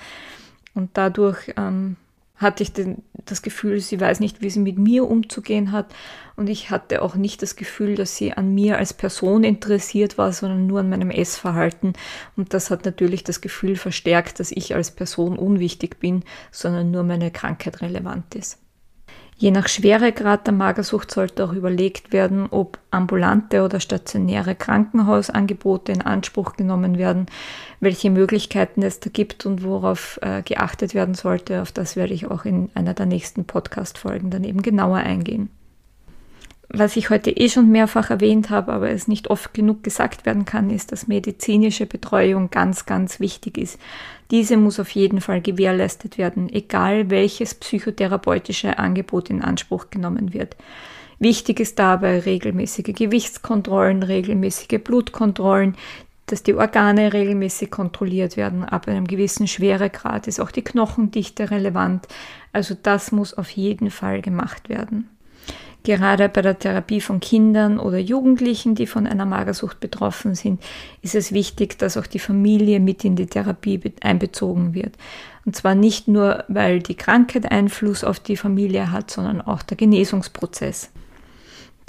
und 0.75 0.91
dadurch 0.93 1.51
ähm, 1.58 1.95
hatte 2.43 2.62
ich 2.62 2.71
den, 2.73 3.01
das 3.25 3.41
Gefühl, 3.41 3.79
sie 3.79 3.99
weiß 3.99 4.19
nicht, 4.19 4.41
wie 4.41 4.51
sie 4.51 4.60
mit 4.60 4.77
mir 4.77 5.10
umzugehen 5.10 5.71
hat. 5.71 5.88
Und 6.36 6.49
ich 6.49 6.69
hatte 6.69 7.01
auch 7.01 7.15
nicht 7.15 7.41
das 7.41 7.56
Gefühl, 7.56 7.95
dass 7.95 8.15
sie 8.15 8.34
an 8.34 8.53
mir 8.53 8.77
als 8.77 8.93
Person 8.93 9.43
interessiert 9.43 10.17
war, 10.19 10.32
sondern 10.32 10.67
nur 10.67 10.82
an 10.82 10.89
meinem 10.89 11.10
Essverhalten. 11.10 11.93
Und 12.36 12.53
das 12.53 12.69
hat 12.69 12.86
natürlich 12.86 13.23
das 13.23 13.41
Gefühl 13.41 13.75
verstärkt, 13.75 14.39
dass 14.39 14.51
ich 14.51 14.75
als 14.75 14.91
Person 14.91 15.38
unwichtig 15.38 15.99
bin, 15.99 16.23
sondern 16.51 16.91
nur 16.91 17.03
meine 17.03 17.32
Krankheit 17.32 17.82
relevant 17.82 18.36
ist. 18.36 18.62
Je 19.43 19.51
nach 19.51 19.67
Schweregrad 19.67 20.47
der 20.47 20.53
Magersucht 20.53 21.12
sollte 21.12 21.43
auch 21.43 21.51
überlegt 21.51 22.13
werden, 22.13 22.47
ob 22.49 22.79
ambulante 22.91 23.62
oder 23.62 23.82
stationäre 23.82 24.56
Krankenhausangebote 24.56 25.91
in 25.91 26.01
Anspruch 26.01 26.53
genommen 26.53 26.97
werden, 26.97 27.25
welche 27.82 28.10
Möglichkeiten 28.10 28.84
es 28.84 29.01
da 29.01 29.10
gibt 29.12 29.45
und 29.45 29.62
worauf 29.62 30.17
äh, 30.21 30.43
geachtet 30.43 30.93
werden 30.93 31.13
sollte. 31.13 31.62
Auf 31.62 31.73
das 31.73 31.97
werde 31.97 32.13
ich 32.13 32.32
auch 32.32 32.45
in 32.45 32.69
einer 32.73 32.93
der 32.93 33.06
nächsten 33.06 33.43
Podcast-Folgen 33.43 34.29
dann 34.29 34.45
eben 34.45 34.62
genauer 34.62 34.99
eingehen 34.99 35.49
was 36.75 36.95
ich 36.95 37.12
heute 37.12 37.29
eh 37.29 37.49
schon 37.49 37.69
mehrfach 37.69 38.09
erwähnt 38.09 38.49
habe, 38.49 38.73
aber 38.73 38.89
es 38.89 39.07
nicht 39.07 39.29
oft 39.29 39.53
genug 39.53 39.83
gesagt 39.83 40.25
werden 40.25 40.43
kann, 40.43 40.71
ist, 40.71 40.91
dass 40.91 41.07
medizinische 41.07 41.86
Betreuung 41.86 42.49
ganz, 42.49 42.88
ganz 42.88 43.19
wichtig 43.19 43.59
ist. 43.59 43.79
Diese 44.31 44.57
muss 44.57 44.79
auf 44.79 44.89
jeden 44.89 45.21
Fall 45.21 45.39
gewährleistet 45.39 46.17
werden, 46.17 46.49
egal 46.51 47.12
welches 47.12 47.53
psychotherapeutische 47.53 48.79
Angebot 48.79 49.29
in 49.29 49.43
Anspruch 49.43 49.91
genommen 49.91 50.33
wird. 50.33 50.57
Wichtig 51.19 51.59
ist 51.59 51.77
dabei 51.77 52.19
regelmäßige 52.19 52.95
Gewichtskontrollen, 52.95 54.01
regelmäßige 54.01 54.83
Blutkontrollen, 54.83 55.75
dass 56.25 56.41
die 56.41 56.55
Organe 56.55 57.13
regelmäßig 57.13 57.69
kontrolliert 57.69 58.36
werden. 58.36 58.63
Ab 58.63 58.88
einem 58.88 59.05
gewissen 59.05 59.47
Schweregrad 59.47 60.27
ist 60.27 60.39
auch 60.39 60.49
die 60.49 60.63
Knochendichte 60.63 61.51
relevant. 61.51 62.07
Also 62.51 62.75
das 62.81 63.12
muss 63.12 63.36
auf 63.36 63.51
jeden 63.51 63.91
Fall 63.91 64.23
gemacht 64.23 64.69
werden. 64.69 65.09
Gerade 65.83 66.29
bei 66.29 66.41
der 66.41 66.57
Therapie 66.57 67.01
von 67.01 67.19
Kindern 67.19 67.77
oder 67.77 67.97
Jugendlichen, 67.97 68.73
die 68.73 68.87
von 68.87 69.05
einer 69.05 69.25
Magersucht 69.25 69.81
betroffen 69.81 70.33
sind, 70.33 70.61
ist 71.01 71.13
es 71.13 71.33
wichtig, 71.33 71.77
dass 71.77 71.97
auch 71.97 72.07
die 72.07 72.19
Familie 72.19 72.79
mit 72.79 73.03
in 73.03 73.17
die 73.17 73.25
Therapie 73.25 73.81
einbezogen 74.01 74.73
wird. 74.73 74.95
Und 75.45 75.57
zwar 75.57 75.75
nicht 75.75 76.07
nur, 76.07 76.45
weil 76.47 76.79
die 76.79 76.95
Krankheit 76.95 77.51
Einfluss 77.51 78.05
auf 78.05 78.21
die 78.21 78.37
Familie 78.37 78.91
hat, 78.91 79.11
sondern 79.11 79.41
auch 79.41 79.61
der 79.61 79.75
Genesungsprozess. 79.75 80.89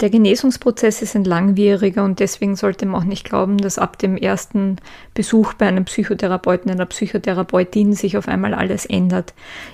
Der 0.01 0.09
Genesungsprozess 0.09 1.01
ist 1.01 1.15
ein 1.15 1.23
langwieriger 1.23 2.03
und 2.03 2.19
deswegen 2.19 2.55
sollte 2.55 2.85
man 2.85 3.01
auch 3.01 3.05
nicht 3.05 3.23
glauben, 3.23 3.57
dass 3.57 3.79
ab 3.79 3.97
dem 3.97 4.17
ersten 4.17 4.75
Besuch 5.13 5.53
bei 5.53 5.67
einem 5.67 5.85
Psychotherapeuten, 5.85 6.69
einer 6.69 6.85
Psychotherapeutin 6.85 7.93
sich 7.93 8.17
auf 8.17 8.27
einmal 8.27 8.53
alles 8.53 8.85
ändert. 8.85 9.33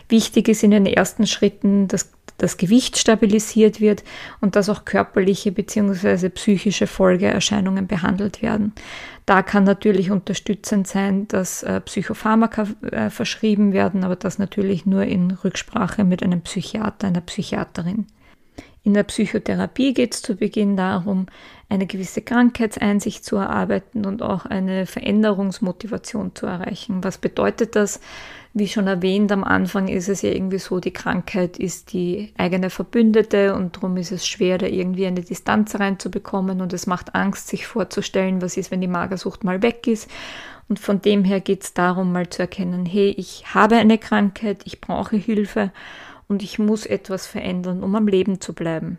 Wichtig 0.09 0.47
ist 0.47 0.63
in 0.63 0.71
den 0.71 0.85
ersten 0.85 1.25
Schritten, 1.25 1.87
dass 1.87 2.11
das 2.37 2.57
Gewicht 2.57 2.97
stabilisiert 2.97 3.79
wird 3.81 4.03
und 4.41 4.55
dass 4.55 4.69
auch 4.69 4.85
körperliche 4.85 5.51
bzw. 5.51 6.29
psychische 6.29 6.87
Folgeerscheinungen 6.87 7.87
behandelt 7.87 8.41
werden. 8.41 8.73
Da 9.25 9.43
kann 9.43 9.63
natürlich 9.63 10.11
unterstützend 10.11 10.87
sein, 10.87 11.27
dass 11.27 11.63
äh, 11.63 11.79
Psychopharmaka 11.81 12.67
äh, 12.91 13.09
verschrieben 13.09 13.73
werden, 13.73 14.03
aber 14.03 14.15
das 14.15 14.39
natürlich 14.39 14.85
nur 14.85 15.03
in 15.03 15.31
Rücksprache 15.31 16.03
mit 16.03 16.23
einem 16.23 16.41
Psychiater, 16.41 17.07
einer 17.07 17.21
Psychiaterin. 17.21 18.07
In 18.83 18.95
der 18.95 19.03
Psychotherapie 19.03 19.93
geht 19.93 20.15
es 20.15 20.23
zu 20.23 20.35
Beginn 20.35 20.75
darum, 20.75 21.27
eine 21.69 21.85
gewisse 21.85 22.23
Krankheitseinsicht 22.23 23.23
zu 23.23 23.35
erarbeiten 23.35 24.05
und 24.05 24.23
auch 24.23 24.47
eine 24.47 24.87
Veränderungsmotivation 24.87 26.33
zu 26.33 26.47
erreichen. 26.47 27.03
Was 27.03 27.19
bedeutet 27.19 27.75
das? 27.75 28.01
Wie 28.53 28.67
schon 28.67 28.87
erwähnt, 28.87 29.31
am 29.31 29.43
Anfang 29.43 29.87
ist 29.87 30.09
es 30.09 30.23
ja 30.23 30.31
irgendwie 30.31 30.57
so, 30.57 30.79
die 30.79 30.91
Krankheit 30.91 31.57
ist 31.57 31.93
die 31.93 32.33
eigene 32.37 32.69
Verbündete 32.69 33.53
und 33.55 33.77
darum 33.77 33.95
ist 33.97 34.11
es 34.11 34.27
schwer, 34.27 34.57
da 34.57 34.65
irgendwie 34.65 35.05
eine 35.05 35.21
Distanz 35.21 35.75
reinzubekommen 35.75 36.59
und 36.59 36.73
es 36.73 36.87
macht 36.87 37.15
Angst, 37.15 37.47
sich 37.47 37.67
vorzustellen, 37.67 38.41
was 38.41 38.57
ist, 38.57 38.71
wenn 38.71 38.81
die 38.81 38.87
Magersucht 38.87 39.43
mal 39.43 39.61
weg 39.61 39.87
ist. 39.87 40.09
Und 40.67 40.79
von 40.79 41.01
dem 41.01 41.23
her 41.23 41.39
geht 41.39 41.63
es 41.63 41.73
darum, 41.73 42.11
mal 42.11 42.29
zu 42.29 42.41
erkennen, 42.41 42.85
hey, 42.85 43.13
ich 43.17 43.53
habe 43.53 43.75
eine 43.75 43.97
Krankheit, 43.97 44.63
ich 44.65 44.81
brauche 44.81 45.15
Hilfe 45.15 45.71
und 46.31 46.41
ich 46.41 46.57
muss 46.57 46.85
etwas 46.85 47.27
verändern, 47.27 47.83
um 47.83 47.93
am 47.93 48.07
Leben 48.07 48.39
zu 48.39 48.53
bleiben. 48.53 48.97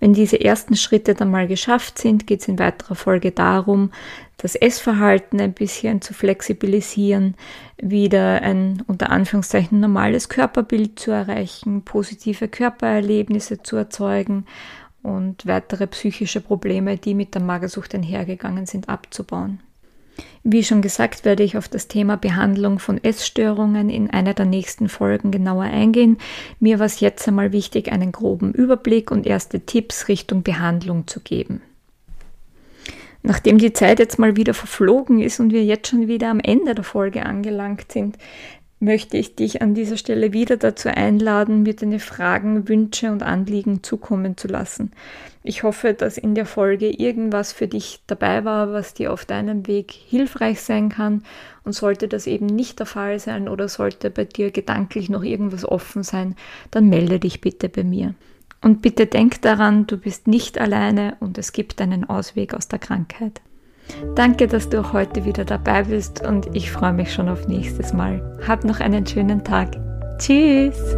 Wenn 0.00 0.12
diese 0.12 0.40
ersten 0.40 0.76
Schritte 0.76 1.14
dann 1.14 1.30
mal 1.30 1.48
geschafft 1.48 1.98
sind, 1.98 2.26
geht 2.26 2.40
es 2.40 2.48
in 2.48 2.58
weiterer 2.58 2.94
Folge 2.94 3.32
darum, 3.32 3.90
das 4.36 4.54
Essverhalten 4.54 5.40
ein 5.40 5.54
bisschen 5.54 6.00
zu 6.00 6.14
flexibilisieren, 6.14 7.34
wieder 7.80 8.42
ein 8.42 8.82
unter 8.86 9.10
Anführungszeichen 9.10 9.80
normales 9.80 10.28
Körperbild 10.28 10.98
zu 10.98 11.10
erreichen, 11.10 11.82
positive 11.82 12.48
Körpererlebnisse 12.48 13.62
zu 13.62 13.76
erzeugen 13.76 14.44
und 15.02 15.46
weitere 15.46 15.86
psychische 15.86 16.40
Probleme, 16.40 16.98
die 16.98 17.14
mit 17.14 17.34
der 17.34 17.42
Magersucht 17.42 17.94
einhergegangen 17.94 18.66
sind, 18.66 18.88
abzubauen. 18.88 19.60
Wie 20.44 20.64
schon 20.64 20.82
gesagt, 20.82 21.24
werde 21.24 21.42
ich 21.42 21.56
auf 21.56 21.68
das 21.68 21.88
Thema 21.88 22.16
Behandlung 22.16 22.78
von 22.78 23.02
Essstörungen 23.02 23.90
in 23.90 24.10
einer 24.10 24.34
der 24.34 24.46
nächsten 24.46 24.88
Folgen 24.88 25.30
genauer 25.30 25.64
eingehen. 25.64 26.18
Mir 26.60 26.78
war 26.78 26.86
es 26.86 27.00
jetzt 27.00 27.28
einmal 27.28 27.52
wichtig, 27.52 27.92
einen 27.92 28.12
groben 28.12 28.52
Überblick 28.52 29.10
und 29.10 29.26
erste 29.26 29.60
Tipps 29.60 30.08
Richtung 30.08 30.42
Behandlung 30.42 31.06
zu 31.06 31.20
geben. 31.20 31.60
Nachdem 33.22 33.58
die 33.58 33.72
Zeit 33.72 33.98
jetzt 33.98 34.18
mal 34.18 34.36
wieder 34.36 34.54
verflogen 34.54 35.20
ist 35.20 35.40
und 35.40 35.52
wir 35.52 35.64
jetzt 35.64 35.88
schon 35.88 36.06
wieder 36.06 36.30
am 36.30 36.40
Ende 36.40 36.74
der 36.74 36.84
Folge 36.84 37.26
angelangt 37.26 37.90
sind, 37.92 38.16
möchte 38.80 39.16
ich 39.16 39.34
dich 39.34 39.60
an 39.60 39.74
dieser 39.74 39.96
Stelle 39.96 40.32
wieder 40.32 40.56
dazu 40.56 40.88
einladen, 40.88 41.62
mir 41.62 41.74
deine 41.74 41.98
Fragen, 41.98 42.68
Wünsche 42.68 43.10
und 43.10 43.22
Anliegen 43.22 43.82
zukommen 43.82 44.36
zu 44.36 44.48
lassen. 44.48 44.92
Ich 45.42 45.62
hoffe, 45.62 45.94
dass 45.94 46.18
in 46.18 46.34
der 46.34 46.46
Folge 46.46 46.90
irgendwas 46.90 47.52
für 47.52 47.68
dich 47.68 48.02
dabei 48.06 48.44
war, 48.44 48.72
was 48.72 48.94
dir 48.94 49.12
auf 49.12 49.24
deinem 49.24 49.66
Weg 49.66 49.92
hilfreich 49.92 50.60
sein 50.60 50.90
kann. 50.90 51.22
Und 51.64 51.72
sollte 51.72 52.08
das 52.08 52.26
eben 52.26 52.46
nicht 52.46 52.78
der 52.78 52.86
Fall 52.86 53.18
sein 53.18 53.48
oder 53.48 53.68
sollte 53.68 54.10
bei 54.10 54.24
dir 54.24 54.50
gedanklich 54.50 55.10
noch 55.10 55.22
irgendwas 55.22 55.64
offen 55.64 56.02
sein, 56.02 56.36
dann 56.70 56.88
melde 56.88 57.18
dich 57.18 57.40
bitte 57.40 57.68
bei 57.68 57.84
mir. 57.84 58.14
Und 58.60 58.82
bitte 58.82 59.06
denk 59.06 59.42
daran, 59.42 59.86
du 59.86 59.98
bist 59.98 60.26
nicht 60.26 60.58
alleine 60.58 61.16
und 61.20 61.38
es 61.38 61.52
gibt 61.52 61.80
einen 61.80 62.08
Ausweg 62.08 62.54
aus 62.54 62.68
der 62.68 62.78
Krankheit. 62.78 63.40
Danke, 64.14 64.46
dass 64.46 64.68
du 64.68 64.80
auch 64.80 64.92
heute 64.92 65.24
wieder 65.24 65.44
dabei 65.44 65.84
bist 65.84 66.26
und 66.26 66.54
ich 66.54 66.70
freue 66.70 66.92
mich 66.92 67.12
schon 67.12 67.28
auf 67.28 67.48
nächstes 67.48 67.92
Mal. 67.92 68.20
Hab 68.46 68.64
noch 68.64 68.80
einen 68.80 69.06
schönen 69.06 69.44
Tag. 69.44 69.76
Tschüss! 70.18 70.96